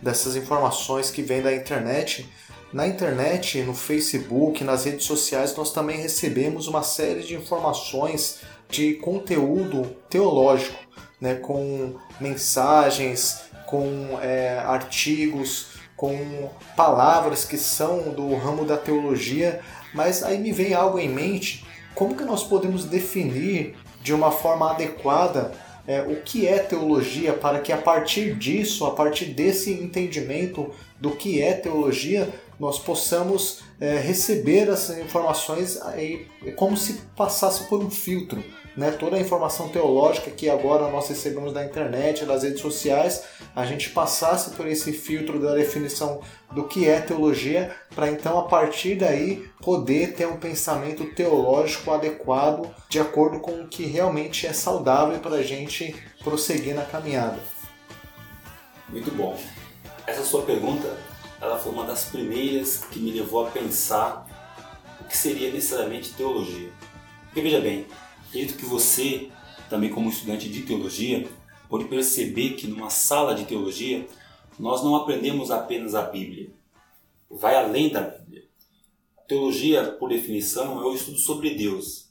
dessas 0.00 0.36
informações 0.36 1.10
que 1.10 1.20
vêm 1.20 1.42
da 1.42 1.52
internet, 1.52 2.30
na 2.72 2.86
internet, 2.86 3.62
no 3.62 3.74
Facebook, 3.74 4.62
nas 4.62 4.84
redes 4.84 5.06
sociais, 5.06 5.56
nós 5.56 5.72
também 5.72 5.98
recebemos 5.98 6.68
uma 6.68 6.82
série 6.82 7.22
de 7.22 7.34
informações 7.34 8.40
de 8.68 8.94
conteúdo 8.94 9.96
teológico, 10.08 10.78
né, 11.20 11.36
com 11.36 11.94
mensagens, 12.20 13.45
com 13.66 14.18
é, 14.22 14.58
artigos, 14.58 15.76
com 15.96 16.50
palavras 16.76 17.44
que 17.44 17.56
são 17.56 18.10
do 18.12 18.34
ramo 18.36 18.64
da 18.64 18.76
teologia, 18.76 19.60
mas 19.94 20.22
aí 20.22 20.38
me 20.38 20.52
vem 20.52 20.74
algo 20.74 20.98
em 20.98 21.08
mente: 21.08 21.66
como 21.94 22.14
que 22.14 22.24
nós 22.24 22.42
podemos 22.42 22.84
definir 22.84 23.76
de 24.02 24.12
uma 24.14 24.30
forma 24.30 24.70
adequada 24.70 25.52
é, 25.86 26.02
o 26.02 26.16
que 26.22 26.46
é 26.46 26.58
teologia, 26.58 27.32
para 27.32 27.60
que 27.60 27.72
a 27.72 27.78
partir 27.78 28.34
disso, 28.34 28.84
a 28.86 28.90
partir 28.90 29.26
desse 29.26 29.72
entendimento 29.72 30.70
do 31.00 31.12
que 31.12 31.40
é 31.40 31.52
teologia, 31.52 32.28
nós 32.58 32.78
possamos 32.78 33.60
é, 33.80 33.98
receber 33.98 34.68
essas 34.68 34.98
informações 34.98 35.80
aí, 35.82 36.26
como 36.56 36.76
se 36.76 36.94
passasse 37.14 37.64
por 37.64 37.82
um 37.82 37.90
filtro 37.90 38.42
né, 38.76 38.90
toda 38.90 39.16
a 39.16 39.20
informação 39.20 39.68
teológica 39.68 40.30
que 40.30 40.50
agora 40.50 40.90
nós 40.90 41.08
recebemos 41.08 41.52
da 41.52 41.64
internet, 41.64 42.26
das 42.26 42.42
redes 42.42 42.60
sociais, 42.60 43.24
a 43.54 43.64
gente 43.64 43.90
passasse 43.90 44.50
por 44.50 44.66
esse 44.66 44.92
filtro 44.92 45.40
da 45.40 45.54
definição 45.54 46.20
do 46.52 46.64
que 46.64 46.86
é 46.86 47.00
teologia, 47.00 47.74
para 47.94 48.10
então 48.10 48.38
a 48.38 48.42
partir 48.42 48.96
daí 48.96 49.48
poder 49.62 50.14
ter 50.14 50.26
um 50.26 50.36
pensamento 50.36 51.06
teológico 51.06 51.90
adequado 51.90 52.70
de 52.88 53.00
acordo 53.00 53.40
com 53.40 53.62
o 53.62 53.66
que 53.66 53.84
realmente 53.84 54.46
é 54.46 54.52
saudável 54.52 55.18
para 55.20 55.36
a 55.36 55.42
gente 55.42 55.96
prosseguir 56.22 56.74
na 56.74 56.84
caminhada. 56.84 57.38
Muito 58.90 59.10
bom. 59.10 59.36
Essa 60.06 60.22
sua 60.22 60.42
pergunta, 60.42 60.94
ela 61.40 61.58
foi 61.58 61.72
uma 61.72 61.84
das 61.84 62.04
primeiras 62.04 62.84
que 62.90 63.00
me 63.00 63.10
levou 63.10 63.46
a 63.46 63.50
pensar 63.50 64.26
o 65.00 65.04
que 65.04 65.16
seria 65.16 65.50
necessariamente 65.50 66.14
teologia. 66.14 66.70
Porque 67.24 67.40
veja 67.40 67.60
bem, 67.60 67.86
Acredito 68.28 68.56
que 68.56 68.64
você, 68.64 69.30
também 69.68 69.90
como 69.90 70.10
estudante 70.10 70.48
de 70.48 70.62
teologia, 70.62 71.26
pode 71.68 71.86
perceber 71.86 72.50
que 72.50 72.66
numa 72.66 72.90
sala 72.90 73.34
de 73.34 73.44
teologia 73.44 74.06
nós 74.58 74.82
não 74.82 74.96
aprendemos 74.96 75.50
apenas 75.50 75.94
a 75.94 76.02
Bíblia. 76.02 76.50
Vai 77.30 77.56
além 77.56 77.90
da 77.90 78.00
Bíblia. 78.00 78.44
Teologia, 79.28 79.84
por 79.84 80.08
definição, 80.08 80.80
é 80.80 80.84
o 80.84 80.94
estudo 80.94 81.18
sobre 81.18 81.54
Deus. 81.54 82.10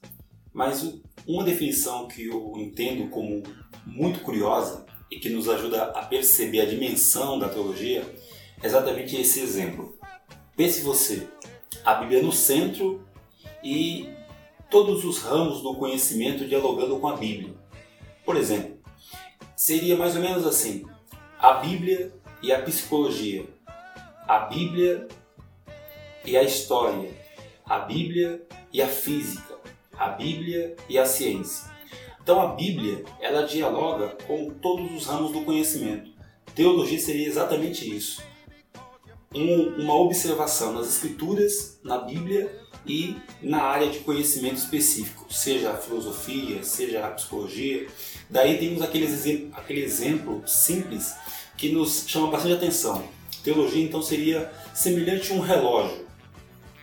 Mas 0.53 0.99
uma 1.27 1.43
definição 1.43 2.07
que 2.07 2.25
eu 2.25 2.53
entendo 2.57 3.09
como 3.09 3.41
muito 3.85 4.19
curiosa 4.19 4.85
e 5.09 5.17
que 5.19 5.29
nos 5.29 5.47
ajuda 5.47 5.83
a 5.83 6.05
perceber 6.05 6.61
a 6.61 6.65
dimensão 6.65 7.39
da 7.39 7.49
teologia 7.49 8.01
é 8.61 8.65
exatamente 8.65 9.15
esse 9.15 9.39
exemplo. 9.39 9.97
Pense 10.55 10.81
você, 10.81 11.27
a 11.83 11.95
Bíblia 11.95 12.21
no 12.21 12.31
centro 12.31 13.05
e 13.63 14.09
todos 14.75 15.05
os 15.05 15.19
ramos 15.19 15.61
do 15.61 15.73
conhecimento 15.75 16.45
dialogando 16.45 16.99
com 16.99 17.07
a 17.07 17.15
Bíblia. 17.15 17.53
Por 18.25 18.35
exemplo, 18.35 18.77
seria 19.55 19.95
mais 19.95 20.17
ou 20.17 20.21
menos 20.21 20.45
assim: 20.45 20.85
a 21.39 21.53
Bíblia 21.53 22.13
e 22.43 22.51
a 22.51 22.61
psicologia, 22.61 23.45
a 24.27 24.39
Bíblia 24.39 25.07
e 26.25 26.35
a 26.35 26.43
história, 26.43 27.09
a 27.65 27.79
Bíblia 27.79 28.45
e 28.73 28.81
a 28.81 28.87
física, 28.89 29.55
a 29.97 30.09
Bíblia 30.09 30.75
e 30.89 30.99
a 30.99 31.05
ciência. 31.05 31.71
Então 32.21 32.41
a 32.41 32.47
Bíblia, 32.47 33.05
ela 33.21 33.43
dialoga 33.43 34.17
com 34.27 34.49
todos 34.49 34.91
os 34.91 35.05
ramos 35.05 35.31
do 35.31 35.45
conhecimento. 35.45 36.11
Teologia 36.53 36.99
seria 36.99 37.25
exatamente 37.25 37.89
isso. 37.95 38.21
Um, 39.33 39.81
uma 39.81 39.95
observação 39.95 40.73
nas 40.73 40.89
escrituras, 40.89 41.79
na 41.81 41.99
Bíblia 41.99 42.64
e 42.87 43.17
na 43.41 43.63
área 43.63 43.89
de 43.89 43.99
conhecimento 43.99 44.57
específico, 44.57 45.31
seja 45.33 45.71
a 45.71 45.77
filosofia, 45.77 46.63
seja 46.63 47.05
a 47.05 47.11
psicologia. 47.11 47.87
Daí 48.29 48.57
temos 48.57 48.81
aquele, 48.81 49.49
aquele 49.53 49.83
exemplo 49.83 50.43
simples 50.45 51.15
que 51.57 51.71
nos 51.71 52.05
chama 52.07 52.27
bastante 52.27 52.53
atenção. 52.53 53.07
Teologia 53.43 53.83
então 53.83 54.01
seria 54.01 54.51
semelhante 54.73 55.31
a 55.31 55.35
um 55.35 55.39
relógio. 55.39 56.05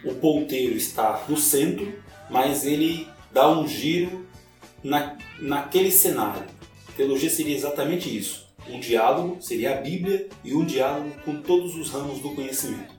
o 0.04 0.14
ponteiro 0.14 0.75
está 0.76 1.25
no 1.28 1.37
centro, 1.37 1.92
mas 2.28 2.64
ele 2.64 3.06
dá 3.32 3.49
um 3.49 3.68
giro 3.68 4.26
na, 4.82 5.16
naquele 5.38 5.90
cenário. 5.90 6.44
Teologia 6.97 7.30
seria 7.30 7.54
exatamente 7.54 8.14
isso. 8.14 8.49
Um 8.68 8.80
diálogo 8.80 9.40
seria 9.40 9.78
a 9.78 9.80
Bíblia 9.80 10.28
e 10.44 10.54
um 10.54 10.64
diálogo 10.64 11.12
com 11.25 11.40
todos 11.40 11.76
os 11.76 11.90
ramos 11.90 12.21
do 12.21 12.35
conhecimento. 12.35 12.94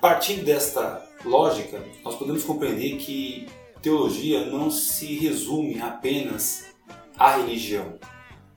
Partindo 0.00 0.44
desta 0.44 1.05
lógica, 1.24 1.82
nós 2.04 2.14
podemos 2.16 2.44
compreender 2.44 2.96
que 2.96 3.46
teologia 3.82 4.46
não 4.46 4.70
se 4.70 5.14
resume 5.16 5.80
apenas 5.80 6.74
à 7.18 7.36
religião. 7.36 7.98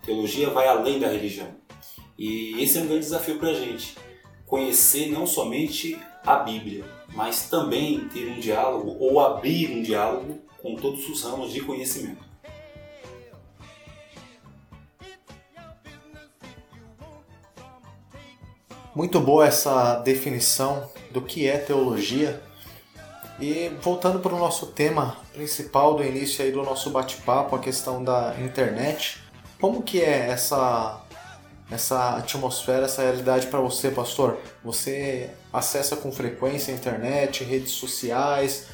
Teologia 0.03 0.49
vai 0.49 0.67
além 0.67 0.99
da 0.99 1.07
religião. 1.07 1.49
E 2.17 2.61
esse 2.61 2.77
é 2.77 2.81
um 2.81 2.87
grande 2.87 3.05
desafio 3.05 3.37
para 3.37 3.49
a 3.49 3.53
gente. 3.53 3.95
Conhecer 4.45 5.11
não 5.11 5.25
somente 5.25 5.97
a 6.25 6.37
Bíblia, 6.37 6.83
mas 7.13 7.49
também 7.49 8.07
ter 8.09 8.27
um 8.29 8.39
diálogo 8.39 8.97
ou 8.99 9.19
abrir 9.19 9.71
um 9.71 9.81
diálogo 9.81 10.39
com 10.61 10.75
todos 10.75 11.07
os 11.07 11.23
ramos 11.23 11.51
de 11.51 11.61
conhecimento. 11.61 12.29
Muito 18.95 19.19
boa 19.19 19.47
essa 19.47 19.95
definição 19.99 20.89
do 21.11 21.21
que 21.21 21.47
é 21.47 21.57
teologia. 21.57 22.41
E 23.41 23.69
voltando 23.81 24.19
para 24.19 24.35
o 24.35 24.39
nosso 24.39 24.67
tema 24.67 25.15
principal 25.31 25.95
do 25.95 26.03
início 26.03 26.43
aí 26.43 26.51
do 26.51 26.61
nosso 26.61 26.89
bate-papo, 26.89 27.55
a 27.55 27.59
questão 27.59 28.03
da 28.03 28.35
internet, 28.39 29.23
como 29.61 29.81
que 29.81 30.01
é 30.01 30.29
essa 30.29 31.05
essa 31.71 32.17
atmosfera, 32.17 32.85
essa 32.85 33.03
realidade 33.03 33.47
para 33.47 33.59
você, 33.59 33.91
pastor? 33.91 34.39
Você 34.63 35.29
acessa 35.53 35.95
com 35.95 36.11
frequência 36.11 36.73
a 36.73 36.77
internet, 36.77 37.43
redes 37.43 37.71
sociais? 37.71 38.67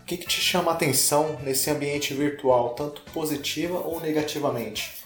O 0.00 0.04
que, 0.04 0.16
que 0.16 0.26
te 0.26 0.40
chama 0.40 0.72
a 0.72 0.74
atenção 0.74 1.38
nesse 1.42 1.70
ambiente 1.70 2.12
virtual, 2.12 2.70
tanto 2.70 3.02
positiva 3.12 3.78
ou 3.78 4.00
negativamente? 4.00 5.04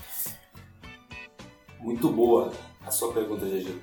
Muito 1.78 2.08
boa 2.08 2.50
a 2.86 2.90
sua 2.90 3.12
pergunta, 3.12 3.44
GG. 3.44 3.78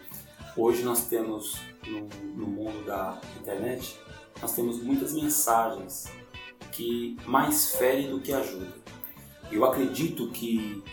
Hoje 0.57 0.81
nós 0.81 1.05
temos 1.05 1.61
no, 1.85 2.01
no 2.35 2.47
mundo 2.47 2.83
da 2.85 3.21
internet, 3.39 3.95
nós 4.41 4.53
temos 4.53 4.81
muitas 4.83 5.13
mensagens 5.13 6.05
que 6.71 7.17
mais 7.25 7.75
ferem 7.75 8.09
do 8.09 8.19
que 8.19 8.33
ajudam. 8.33 8.73
Eu 9.51 9.63
acredito 9.65 10.29
que 10.31 10.83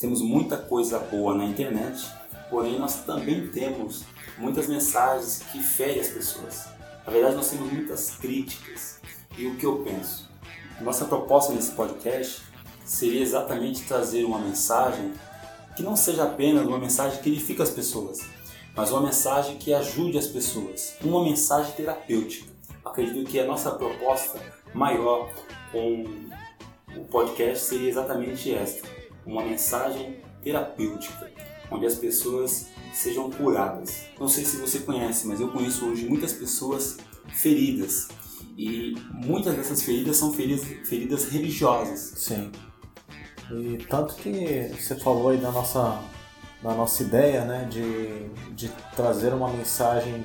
temos 0.00 0.20
muita 0.20 0.56
coisa 0.56 0.98
boa 0.98 1.34
na 1.34 1.44
internet, 1.44 2.06
porém 2.50 2.78
nós 2.78 3.04
também 3.04 3.48
temos 3.48 4.04
muitas 4.38 4.66
mensagens 4.66 5.42
que 5.50 5.62
ferem 5.62 6.00
as 6.00 6.08
pessoas. 6.08 6.66
Na 7.04 7.12
verdade, 7.12 7.36
nós 7.36 7.50
temos 7.50 7.72
muitas 7.72 8.10
críticas. 8.16 9.00
E 9.38 9.46
o 9.46 9.56
que 9.56 9.66
eu 9.66 9.78
penso? 9.84 10.28
Nossa 10.80 11.04
proposta 11.04 11.52
nesse 11.52 11.72
podcast 11.72 12.42
seria 12.84 13.22
exatamente 13.22 13.82
trazer 13.82 14.24
uma 14.24 14.38
mensagem 14.38 15.12
que 15.76 15.82
não 15.82 15.96
seja 15.96 16.24
apenas 16.24 16.66
uma 16.66 16.78
mensagem 16.78 17.20
que 17.20 17.30
edifica 17.30 17.62
as 17.62 17.70
pessoas, 17.70 18.20
mas 18.74 18.90
uma 18.90 19.02
mensagem 19.02 19.56
que 19.56 19.74
ajude 19.74 20.16
as 20.16 20.26
pessoas, 20.26 20.94
uma 21.02 21.22
mensagem 21.22 21.72
terapêutica. 21.72 22.55
Acredito 22.86 23.28
que 23.28 23.40
a 23.40 23.46
nossa 23.46 23.72
proposta 23.72 24.40
maior 24.72 25.28
com 25.72 26.04
o 26.96 27.04
podcast 27.04 27.66
seria 27.66 27.90
exatamente 27.90 28.54
esta: 28.54 28.88
uma 29.26 29.44
mensagem 29.44 30.20
terapêutica, 30.40 31.30
onde 31.70 31.84
as 31.84 31.96
pessoas 31.96 32.68
sejam 32.92 33.28
curadas. 33.30 34.06
Não 34.18 34.28
sei 34.28 34.44
se 34.44 34.56
você 34.58 34.78
conhece, 34.78 35.26
mas 35.26 35.40
eu 35.40 35.50
conheço 35.50 35.84
hoje 35.86 36.06
muitas 36.06 36.32
pessoas 36.32 36.96
feridas 37.34 38.08
e 38.56 38.94
muitas 39.12 39.56
dessas 39.56 39.82
feridas 39.82 40.16
são 40.16 40.32
feridas, 40.32 40.64
feridas 40.88 41.28
religiosas. 41.28 42.12
Sim. 42.16 42.52
E 43.50 43.78
tanto 43.88 44.14
que 44.14 44.70
você 44.78 44.94
falou 44.94 45.30
aí 45.30 45.38
da 45.38 45.50
nossa 45.50 46.00
na 46.62 46.74
nossa 46.74 47.02
ideia 47.02 47.44
né, 47.44 47.68
de, 47.70 48.28
de 48.54 48.68
trazer 48.94 49.32
uma 49.34 49.48
mensagem 49.48 50.24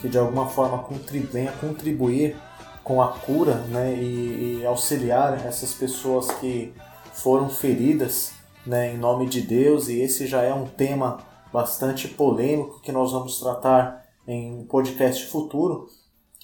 que 0.00 0.08
de 0.08 0.18
alguma 0.18 0.48
forma 0.48 0.84
venha 1.32 1.52
contribuir 1.52 2.36
com 2.84 3.02
a 3.02 3.08
cura 3.08 3.56
né, 3.68 3.94
e, 3.94 4.60
e, 4.60 4.66
auxiliar 4.66 5.44
essas 5.46 5.74
pessoas 5.74 6.30
que 6.32 6.72
foram 7.12 7.48
feridas 7.50 8.32
né, 8.64 8.94
em 8.94 8.96
nome 8.96 9.26
de 9.26 9.42
Deus. 9.42 9.88
E 9.88 10.00
esse 10.00 10.26
já 10.26 10.42
é 10.42 10.54
um 10.54 10.66
tema 10.66 11.18
bastante 11.52 12.08
polêmico 12.08 12.80
que 12.80 12.92
nós 12.92 13.12
vamos 13.12 13.38
tratar 13.38 14.04
em 14.26 14.64
podcast 14.64 15.26
futuro. 15.26 15.86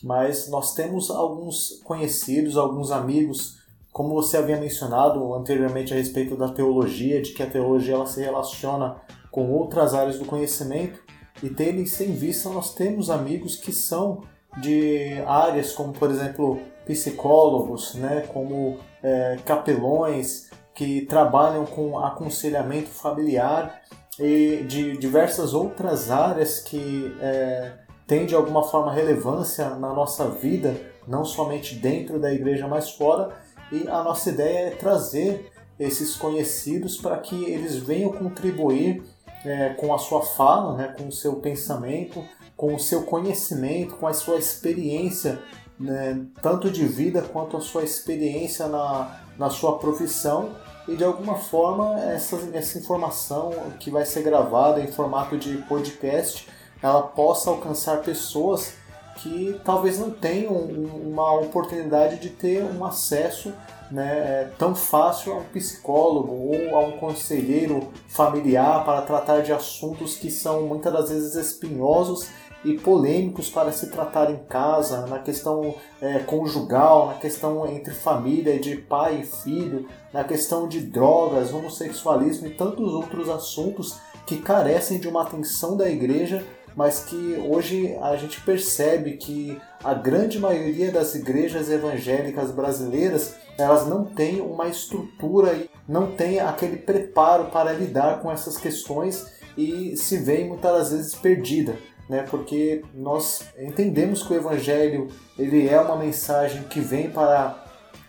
Mas 0.02 0.48
nós 0.48 0.74
temos 0.74 1.10
alguns 1.10 1.80
conhecidos, 1.82 2.58
alguns 2.58 2.90
amigos, 2.90 3.58
como 3.90 4.12
você 4.12 4.36
havia 4.36 4.60
mencionado 4.60 5.32
anteriormente 5.32 5.94
a 5.94 5.96
respeito 5.96 6.36
da 6.36 6.50
teologia, 6.50 7.22
de 7.22 7.32
que 7.32 7.42
a 7.42 7.50
teologia 7.50 7.94
ela 7.94 8.06
se 8.06 8.20
relaciona 8.20 8.96
com 9.30 9.50
outras 9.50 9.94
áreas 9.94 10.18
do 10.18 10.26
conhecimento 10.26 11.00
e 11.42 11.48
tendo 11.48 11.80
isso 11.80 12.02
em 12.02 12.12
vista, 12.12 12.48
nós 12.48 12.74
temos 12.74 13.10
amigos 13.10 13.56
que 13.56 13.72
são 13.72 14.22
de 14.58 15.20
áreas 15.26 15.72
como, 15.72 15.92
por 15.92 16.10
exemplo, 16.10 16.60
psicólogos, 16.86 17.94
né, 17.94 18.24
como 18.32 18.78
é, 19.02 19.38
capelões, 19.44 20.50
que 20.74 21.02
trabalham 21.02 21.64
com 21.64 21.98
aconselhamento 21.98 22.88
familiar 22.88 23.82
e 24.18 24.64
de 24.66 24.96
diversas 24.96 25.54
outras 25.54 26.10
áreas 26.10 26.60
que 26.60 27.14
é, 27.20 27.72
têm 28.06 28.26
de 28.26 28.34
alguma 28.34 28.62
forma 28.62 28.92
relevância 28.92 29.70
na 29.70 29.92
nossa 29.92 30.28
vida, 30.28 30.76
não 31.06 31.24
somente 31.24 31.74
dentro 31.76 32.18
da 32.18 32.32
igreja, 32.32 32.66
mas 32.66 32.90
fora. 32.90 33.30
E 33.72 33.88
a 33.88 34.02
nossa 34.02 34.30
ideia 34.30 34.68
é 34.68 34.70
trazer 34.70 35.50
esses 35.78 36.16
conhecidos 36.16 36.96
para 36.96 37.18
que 37.18 37.44
eles 37.44 37.76
venham 37.76 38.12
contribuir 38.12 39.02
é, 39.44 39.70
com 39.70 39.94
a 39.94 39.98
sua 39.98 40.22
fala, 40.22 40.76
né, 40.76 40.94
com 40.96 41.08
o 41.08 41.12
seu 41.12 41.36
pensamento, 41.36 42.24
com 42.56 42.74
o 42.74 42.78
seu 42.78 43.02
conhecimento, 43.02 43.96
com 43.96 44.06
a 44.06 44.14
sua 44.14 44.36
experiência, 44.36 45.40
né, 45.78 46.24
tanto 46.40 46.70
de 46.70 46.86
vida 46.86 47.22
quanto 47.22 47.56
a 47.56 47.60
sua 47.60 47.82
experiência 47.82 48.66
na, 48.68 49.20
na 49.38 49.50
sua 49.50 49.78
profissão. 49.78 50.50
E 50.86 50.96
de 50.96 51.04
alguma 51.04 51.36
forma, 51.36 51.98
essa, 52.00 52.36
essa 52.52 52.78
informação 52.78 53.52
que 53.80 53.90
vai 53.90 54.04
ser 54.04 54.22
gravada 54.22 54.80
em 54.80 54.92
formato 54.92 55.36
de 55.36 55.56
podcast, 55.58 56.48
ela 56.82 57.02
possa 57.02 57.50
alcançar 57.50 58.02
pessoas 58.02 58.74
que 59.16 59.60
talvez 59.64 59.98
não 59.98 60.10
tenham 60.10 60.52
uma 60.52 61.32
oportunidade 61.32 62.18
de 62.18 62.30
ter 62.30 62.62
um 62.64 62.84
acesso 62.84 63.52
né, 63.90 64.42
é 64.42 64.50
tão 64.58 64.74
fácil 64.74 65.32
a 65.32 65.36
um 65.36 65.44
psicólogo 65.44 66.32
ou 66.32 66.76
a 66.76 66.80
um 66.80 66.92
conselheiro 66.92 67.88
familiar 68.08 68.84
para 68.84 69.02
tratar 69.02 69.42
de 69.42 69.52
assuntos 69.52 70.16
que 70.16 70.30
são 70.30 70.62
muitas 70.62 70.92
das 70.92 71.10
vezes 71.10 71.34
espinhosos 71.34 72.28
e 72.64 72.78
polêmicos 72.78 73.50
para 73.50 73.70
se 73.70 73.90
tratar 73.90 74.30
em 74.30 74.38
casa, 74.48 75.06
na 75.06 75.18
questão 75.18 75.74
é, 76.00 76.20
conjugal, 76.20 77.08
na 77.08 77.14
questão 77.14 77.66
entre 77.66 77.92
família, 77.92 78.58
de 78.58 78.76
pai 78.76 79.20
e 79.20 79.26
filho, 79.26 79.86
na 80.12 80.24
questão 80.24 80.66
de 80.66 80.80
drogas, 80.80 81.52
homossexualismo 81.52 82.46
e 82.46 82.50
tantos 82.50 82.94
outros 82.94 83.28
assuntos 83.28 83.98
que 84.26 84.38
carecem 84.38 84.98
de 84.98 85.06
uma 85.06 85.22
atenção 85.22 85.76
da 85.76 85.88
igreja 85.90 86.42
mas 86.76 87.04
que 87.04 87.36
hoje 87.48 87.96
a 88.00 88.16
gente 88.16 88.40
percebe 88.40 89.12
que 89.12 89.60
a 89.82 89.94
grande 89.94 90.38
maioria 90.38 90.90
das 90.90 91.14
igrejas 91.14 91.70
evangélicas 91.70 92.50
brasileiras 92.50 93.36
elas 93.56 93.86
não 93.86 94.04
têm 94.04 94.40
uma 94.40 94.66
estrutura 94.66 95.54
e 95.54 95.70
não 95.88 96.12
têm 96.12 96.40
aquele 96.40 96.76
preparo 96.76 97.46
para 97.46 97.72
lidar 97.72 98.20
com 98.20 98.30
essas 98.30 98.56
questões 98.56 99.32
e 99.56 99.96
se 99.96 100.18
vê 100.18 100.44
muitas 100.44 100.90
vezes 100.90 101.14
perdida, 101.14 101.78
né? 102.08 102.26
Porque 102.28 102.82
nós 102.92 103.44
entendemos 103.56 104.22
que 104.22 104.32
o 104.32 104.36
evangelho 104.36 105.08
ele 105.38 105.68
é 105.68 105.80
uma 105.80 105.96
mensagem 105.96 106.64
que 106.64 106.80
vem 106.80 107.08
para 107.10 107.62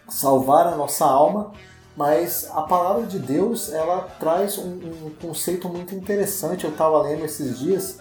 salvar 0.10 0.68
a 0.68 0.76
nossa 0.76 1.06
alma, 1.06 1.52
mas 1.96 2.50
a 2.52 2.64
palavra 2.64 3.06
de 3.06 3.20
Deus 3.20 3.72
ela 3.72 4.02
traz 4.20 4.58
um, 4.58 4.80
um 5.06 5.12
conceito 5.22 5.70
muito 5.70 5.94
interessante. 5.94 6.66
Eu 6.66 6.72
estava 6.72 7.02
lendo 7.04 7.24
esses 7.24 7.60
dias 7.60 8.00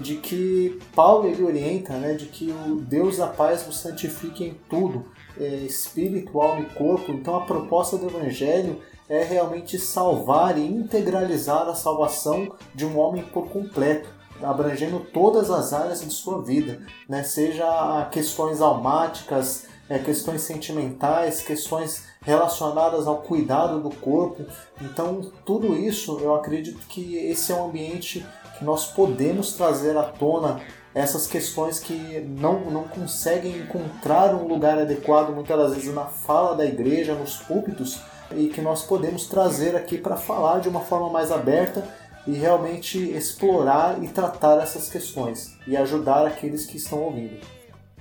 de 0.00 0.16
que 0.16 0.78
Paulo 0.94 1.28
ele 1.28 1.42
orienta, 1.42 1.94
né, 1.94 2.14
de 2.14 2.26
que 2.26 2.50
o 2.50 2.76
Deus 2.76 3.16
da 3.16 3.26
paz 3.26 3.62
vos 3.62 3.78
santifique 3.78 4.44
em 4.44 4.54
tudo, 4.68 5.06
é, 5.38 5.66
e 5.66 6.74
corpo. 6.74 7.12
Então 7.12 7.36
a 7.36 7.42
proposta 7.42 7.96
do 7.96 8.06
Evangelho 8.06 8.80
é 9.08 9.22
realmente 9.22 9.78
salvar 9.78 10.58
e 10.58 10.66
integralizar 10.66 11.68
a 11.68 11.74
salvação 11.74 12.52
de 12.74 12.84
um 12.84 12.98
homem 12.98 13.22
por 13.22 13.48
completo, 13.48 14.08
abrangendo 14.42 15.00
todas 15.00 15.50
as 15.50 15.72
áreas 15.72 16.00
de 16.00 16.10
sua 16.10 16.42
vida, 16.42 16.80
né, 17.08 17.22
seja 17.22 18.08
questões 18.10 18.60
almáticas, 18.60 19.66
é, 19.88 19.98
questões 19.98 20.42
sentimentais, 20.42 21.42
questões 21.42 22.04
relacionadas 22.20 23.06
ao 23.06 23.18
cuidado 23.18 23.80
do 23.80 23.90
corpo. 23.90 24.44
Então, 24.80 25.30
tudo 25.44 25.76
isso 25.76 26.18
eu 26.20 26.34
acredito 26.34 26.84
que 26.88 27.16
esse 27.16 27.52
é 27.52 27.54
um 27.54 27.68
ambiente 27.68 28.26
que 28.58 28.64
nós 28.64 28.86
podemos 28.86 29.52
trazer 29.54 29.96
à 29.96 30.02
tona 30.02 30.60
essas 30.94 31.26
questões 31.26 31.78
que 31.78 32.20
não, 32.26 32.70
não 32.70 32.84
conseguem 32.84 33.58
encontrar 33.58 34.34
um 34.34 34.48
lugar 34.48 34.78
adequado 34.78 35.34
muitas 35.34 35.58
das 35.58 35.74
vezes 35.74 35.94
na 35.94 36.06
fala 36.06 36.56
da 36.56 36.64
igreja, 36.64 37.14
nos 37.14 37.36
púlpitos, 37.36 38.00
e 38.34 38.48
que 38.48 38.60
nós 38.60 38.82
podemos 38.82 39.26
trazer 39.26 39.76
aqui 39.76 39.98
para 39.98 40.16
falar 40.16 40.60
de 40.60 40.68
uma 40.68 40.80
forma 40.80 41.10
mais 41.10 41.30
aberta 41.30 41.86
e 42.26 42.32
realmente 42.32 42.98
explorar 42.98 44.02
e 44.02 44.08
tratar 44.08 44.58
essas 44.60 44.88
questões 44.88 45.56
e 45.66 45.76
ajudar 45.76 46.26
aqueles 46.26 46.66
que 46.66 46.78
estão 46.78 47.02
ouvindo. 47.02 47.40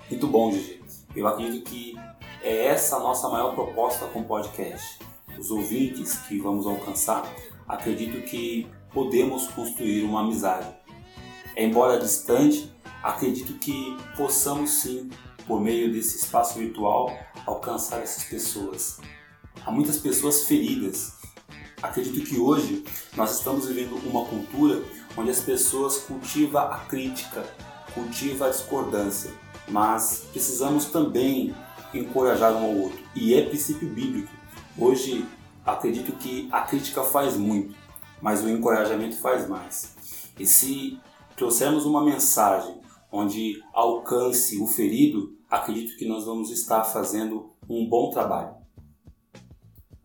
Muito 0.09 0.27
bom, 0.27 0.51
Gigi. 0.51 0.81
Eu 1.15 1.27
acredito 1.27 1.69
que 1.69 1.95
é 2.41 2.67
essa 2.67 2.95
a 2.95 2.99
nossa 2.99 3.29
maior 3.29 3.53
proposta 3.53 4.05
com 4.07 4.19
o 4.19 4.23
podcast. 4.23 4.99
Os 5.37 5.51
ouvintes 5.51 6.17
que 6.19 6.39
vamos 6.39 6.65
alcançar, 6.65 7.29
acredito 7.67 8.21
que 8.21 8.67
podemos 8.95 9.47
construir 9.47 10.03
uma 10.03 10.21
amizade. 10.21 10.73
Embora 11.57 11.99
distante, 11.99 12.71
acredito 13.03 13.53
que 13.55 13.95
possamos 14.15 14.69
sim, 14.69 15.09
por 15.45 15.59
meio 15.59 15.91
desse 15.91 16.17
espaço 16.17 16.57
virtual, 16.57 17.11
alcançar 17.45 18.01
essas 18.01 18.23
pessoas. 18.23 19.01
Há 19.65 19.69
muitas 19.69 19.97
pessoas 19.97 20.45
feridas. 20.45 21.13
Acredito 21.83 22.25
que 22.25 22.39
hoje 22.39 22.85
nós 23.17 23.37
estamos 23.37 23.67
vivendo 23.67 23.97
uma 24.09 24.23
cultura 24.23 24.81
onde 25.17 25.29
as 25.29 25.41
pessoas 25.41 25.97
cultivam 25.97 26.61
a 26.61 26.79
crítica, 26.79 27.43
cultivam 27.93 28.47
a 28.47 28.49
discordância, 28.49 29.29
mas 29.67 30.25
precisamos 30.31 30.85
também 30.85 31.53
encorajar 31.93 32.53
um 32.53 32.63
ao 32.63 32.75
outro. 32.77 32.99
E 33.13 33.33
é 33.33 33.41
princípio 33.41 33.89
bíblico. 33.89 34.31
Hoje 34.77 35.25
acredito 35.65 36.13
que 36.13 36.47
a 36.49 36.61
crítica 36.61 37.03
faz 37.03 37.35
muito, 37.35 37.75
mas 38.21 38.43
o 38.43 38.49
encorajamento 38.49 39.17
faz 39.17 39.47
mais. 39.47 39.95
E 40.39 40.45
se 40.45 40.99
trouxermos 41.35 41.85
uma 41.85 42.03
mensagem 42.03 42.81
onde 43.11 43.61
alcance 43.73 44.61
o 44.61 44.67
ferido, 44.67 45.35
acredito 45.49 45.97
que 45.97 46.07
nós 46.07 46.25
vamos 46.25 46.49
estar 46.51 46.83
fazendo 46.83 47.53
um 47.69 47.87
bom 47.87 48.09
trabalho. 48.09 48.55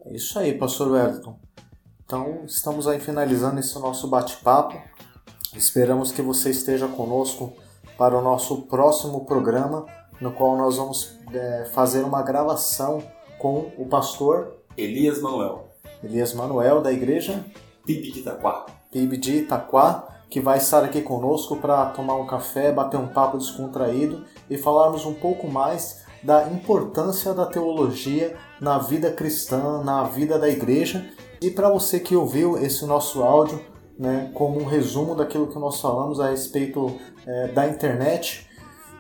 É 0.05 0.15
isso 0.15 0.39
aí, 0.39 0.57
Pastor 0.57 0.93
Wellington. 0.93 1.39
Então, 2.05 2.45
estamos 2.45 2.89
aí 2.89 2.99
finalizando 3.01 3.61
esse 3.61 3.79
nosso 3.79 4.09
bate-papo. 4.09 4.81
Esperamos 5.55 6.13
que 6.13 6.23
você 6.23 6.51
esteja 6.51 6.89
conosco 6.89 7.53
para 7.99 8.17
o 8.17 8.23
nosso 8.23 8.63
próximo 8.63 9.25
programa, 9.25 9.87
no 10.21 10.33
qual 10.33 10.57
nós 10.57 10.77
vamos 10.77 11.17
é, 11.33 11.65
fazer 11.73 12.05
uma 12.05 12.23
gravação 12.23 13.03
com 13.39 13.73
o 13.77 13.87
pastor 13.87 14.57
Elias 14.77 15.21
Manuel. 15.21 15.69
Elias 16.03 16.33
Manuel, 16.33 16.81
da 16.81 16.93
igreja 16.93 17.45
PIB 17.85 18.13
de 18.13 18.21
Itaquá. 18.21 18.67
PIB 18.91 19.17
de 19.17 19.37
Itaquá 19.39 20.11
que 20.31 20.41
vai 20.41 20.59
estar 20.59 20.85
aqui 20.85 21.03
conosco 21.03 21.57
para 21.57 21.87
tomar 21.87 22.15
um 22.15 22.27
café, 22.27 22.71
bater 22.71 22.99
um 22.99 23.09
papo 23.09 23.37
descontraído 23.37 24.25
e 24.49 24.57
falarmos 24.57 25.05
um 25.05 25.13
pouco 25.13 25.51
mais 25.51 26.05
da 26.23 26.49
importância 26.49 27.35
da 27.35 27.47
teologia 27.47 28.37
na 28.61 28.79
vida 28.79 29.11
cristã, 29.11 29.83
na 29.83 30.05
vida 30.05 30.39
da 30.39 30.49
igreja. 30.49 31.11
E 31.43 31.51
para 31.51 31.69
você 31.69 31.99
que 31.99 32.15
ouviu 32.15 32.57
esse 32.59 32.87
nosso 32.87 33.23
áudio, 33.23 33.61
né, 33.99 34.31
como 34.35 34.61
um 34.61 34.65
resumo 34.65 35.17
daquilo 35.17 35.49
que 35.49 35.59
nós 35.59 35.81
falamos 35.81 36.21
a 36.21 36.31
respeito 36.31 36.97
é, 37.27 37.49
da 37.49 37.67
internet, 37.67 38.49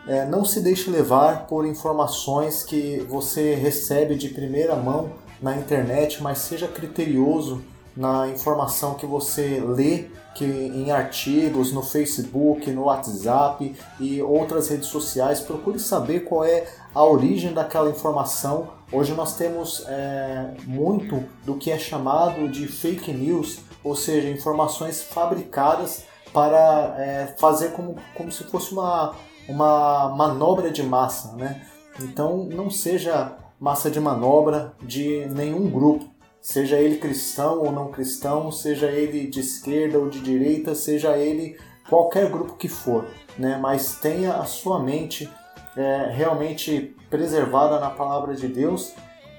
é, 0.08 0.26
não 0.26 0.44
se 0.44 0.60
deixe 0.60 0.90
levar 0.90 1.46
por 1.46 1.64
informações 1.64 2.64
que 2.64 2.98
você 3.08 3.54
recebe 3.54 4.16
de 4.16 4.30
primeira 4.30 4.74
mão 4.74 5.12
na 5.40 5.56
internet, 5.56 6.22
mas 6.22 6.38
seja 6.38 6.66
criterioso 6.66 7.62
na 8.00 8.28
informação 8.28 8.94
que 8.94 9.04
você 9.04 9.62
lê 9.62 10.06
que 10.34 10.44
em 10.44 10.90
artigos, 10.90 11.70
no 11.70 11.82
Facebook, 11.82 12.70
no 12.70 12.84
WhatsApp 12.84 13.76
e 14.00 14.22
outras 14.22 14.70
redes 14.70 14.88
sociais. 14.88 15.40
Procure 15.40 15.78
saber 15.78 16.20
qual 16.20 16.42
é 16.42 16.66
a 16.94 17.04
origem 17.04 17.52
daquela 17.52 17.90
informação. 17.90 18.68
Hoje 18.90 19.12
nós 19.12 19.36
temos 19.36 19.84
é, 19.86 20.54
muito 20.66 21.22
do 21.44 21.56
que 21.56 21.70
é 21.70 21.78
chamado 21.78 22.48
de 22.48 22.66
fake 22.66 23.12
news, 23.12 23.58
ou 23.84 23.94
seja, 23.94 24.30
informações 24.30 25.02
fabricadas 25.02 26.04
para 26.32 26.94
é, 26.96 27.34
fazer 27.38 27.72
como, 27.72 27.96
como 28.14 28.32
se 28.32 28.44
fosse 28.44 28.72
uma, 28.72 29.14
uma 29.46 30.08
manobra 30.16 30.70
de 30.70 30.82
massa. 30.82 31.36
Né? 31.36 31.66
Então 32.00 32.44
não 32.44 32.70
seja 32.70 33.36
massa 33.60 33.90
de 33.90 34.00
manobra 34.00 34.72
de 34.80 35.26
nenhum 35.26 35.68
grupo 35.68 36.09
seja 36.40 36.78
ele 36.78 36.96
cristão 36.96 37.60
ou 37.60 37.72
não 37.72 37.90
cristão, 37.90 38.50
seja 38.50 38.86
ele 38.86 39.26
de 39.26 39.40
esquerda 39.40 39.98
ou 39.98 40.08
de 40.08 40.20
direita, 40.20 40.74
seja 40.74 41.16
ele 41.16 41.58
qualquer 41.88 42.30
grupo 42.30 42.54
que 42.54 42.68
for, 42.68 43.06
né? 43.38 43.58
mas 43.60 43.96
tenha 43.96 44.34
a 44.34 44.44
sua 44.44 44.82
mente 44.82 45.28
é, 45.76 46.10
realmente 46.12 46.96
preservada 47.08 47.78
na 47.78 47.90
palavra 47.90 48.34
de 48.34 48.46
Deus 48.48 48.92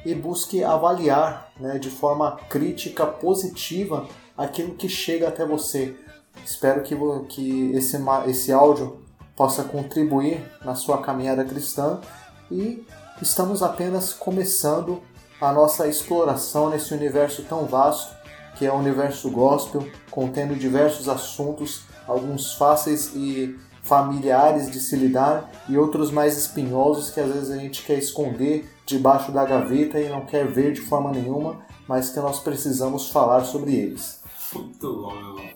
e 0.05 0.13
busque 0.13 0.63
avaliar 0.63 1.51
né, 1.59 1.77
de 1.77 1.89
forma 1.89 2.37
crítica, 2.49 3.05
positiva, 3.05 4.07
aquilo 4.37 4.75
que 4.75 4.89
chega 4.89 5.27
até 5.27 5.45
você. 5.45 5.95
Espero 6.43 6.81
que, 6.81 6.95
que 7.29 7.71
esse, 7.73 7.97
esse 8.27 8.51
áudio 8.51 9.01
possa 9.35 9.63
contribuir 9.63 10.43
na 10.63 10.75
sua 10.75 11.01
caminhada 11.01 11.43
cristã 11.45 12.01
e 12.49 12.85
estamos 13.21 13.61
apenas 13.61 14.13
começando 14.13 15.01
a 15.41 15.51
nossa 15.51 15.87
exploração 15.87 16.69
nesse 16.69 16.93
universo 16.93 17.43
tão 17.43 17.65
vasto 17.65 18.21
que 18.55 18.65
é 18.65 18.71
o 18.71 18.75
universo 18.75 19.31
gospel, 19.31 19.87
contendo 20.11 20.55
diversos 20.55 21.09
assuntos, 21.09 21.83
alguns 22.07 22.53
fáceis 22.53 23.11
e 23.15 23.57
familiares 23.81 24.69
de 24.69 24.79
se 24.79 24.95
lidar 24.95 25.49
e 25.67 25.77
outros 25.77 26.11
mais 26.11 26.37
espinhosos 26.37 27.09
que 27.09 27.19
às 27.19 27.31
vezes 27.31 27.49
a 27.49 27.57
gente 27.57 27.83
quer 27.83 27.97
esconder 27.97 28.71
debaixo 28.85 29.31
da 29.31 29.43
gaveta 29.43 29.99
e 29.99 30.09
não 30.09 30.25
quer 30.25 30.45
ver 30.45 30.73
de 30.73 30.81
forma 30.81 31.11
nenhuma, 31.11 31.59
mas 31.87 32.09
que 32.11 32.19
nós 32.19 32.39
precisamos 32.39 33.09
falar 33.09 33.43
sobre 33.45 33.73
eles. 33.73 34.21
Muito 34.53 34.93
bom, 34.93 35.15
meu 35.15 35.29
irmão. 35.29 35.51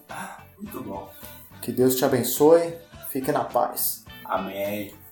Muito 0.57 0.81
bom. 0.81 1.09
Que 1.61 1.71
Deus 1.71 1.95
te 1.95 2.05
abençoe. 2.05 2.73
Fique 3.09 3.31
na 3.31 3.43
paz. 3.43 4.03
Amém. 4.23 5.04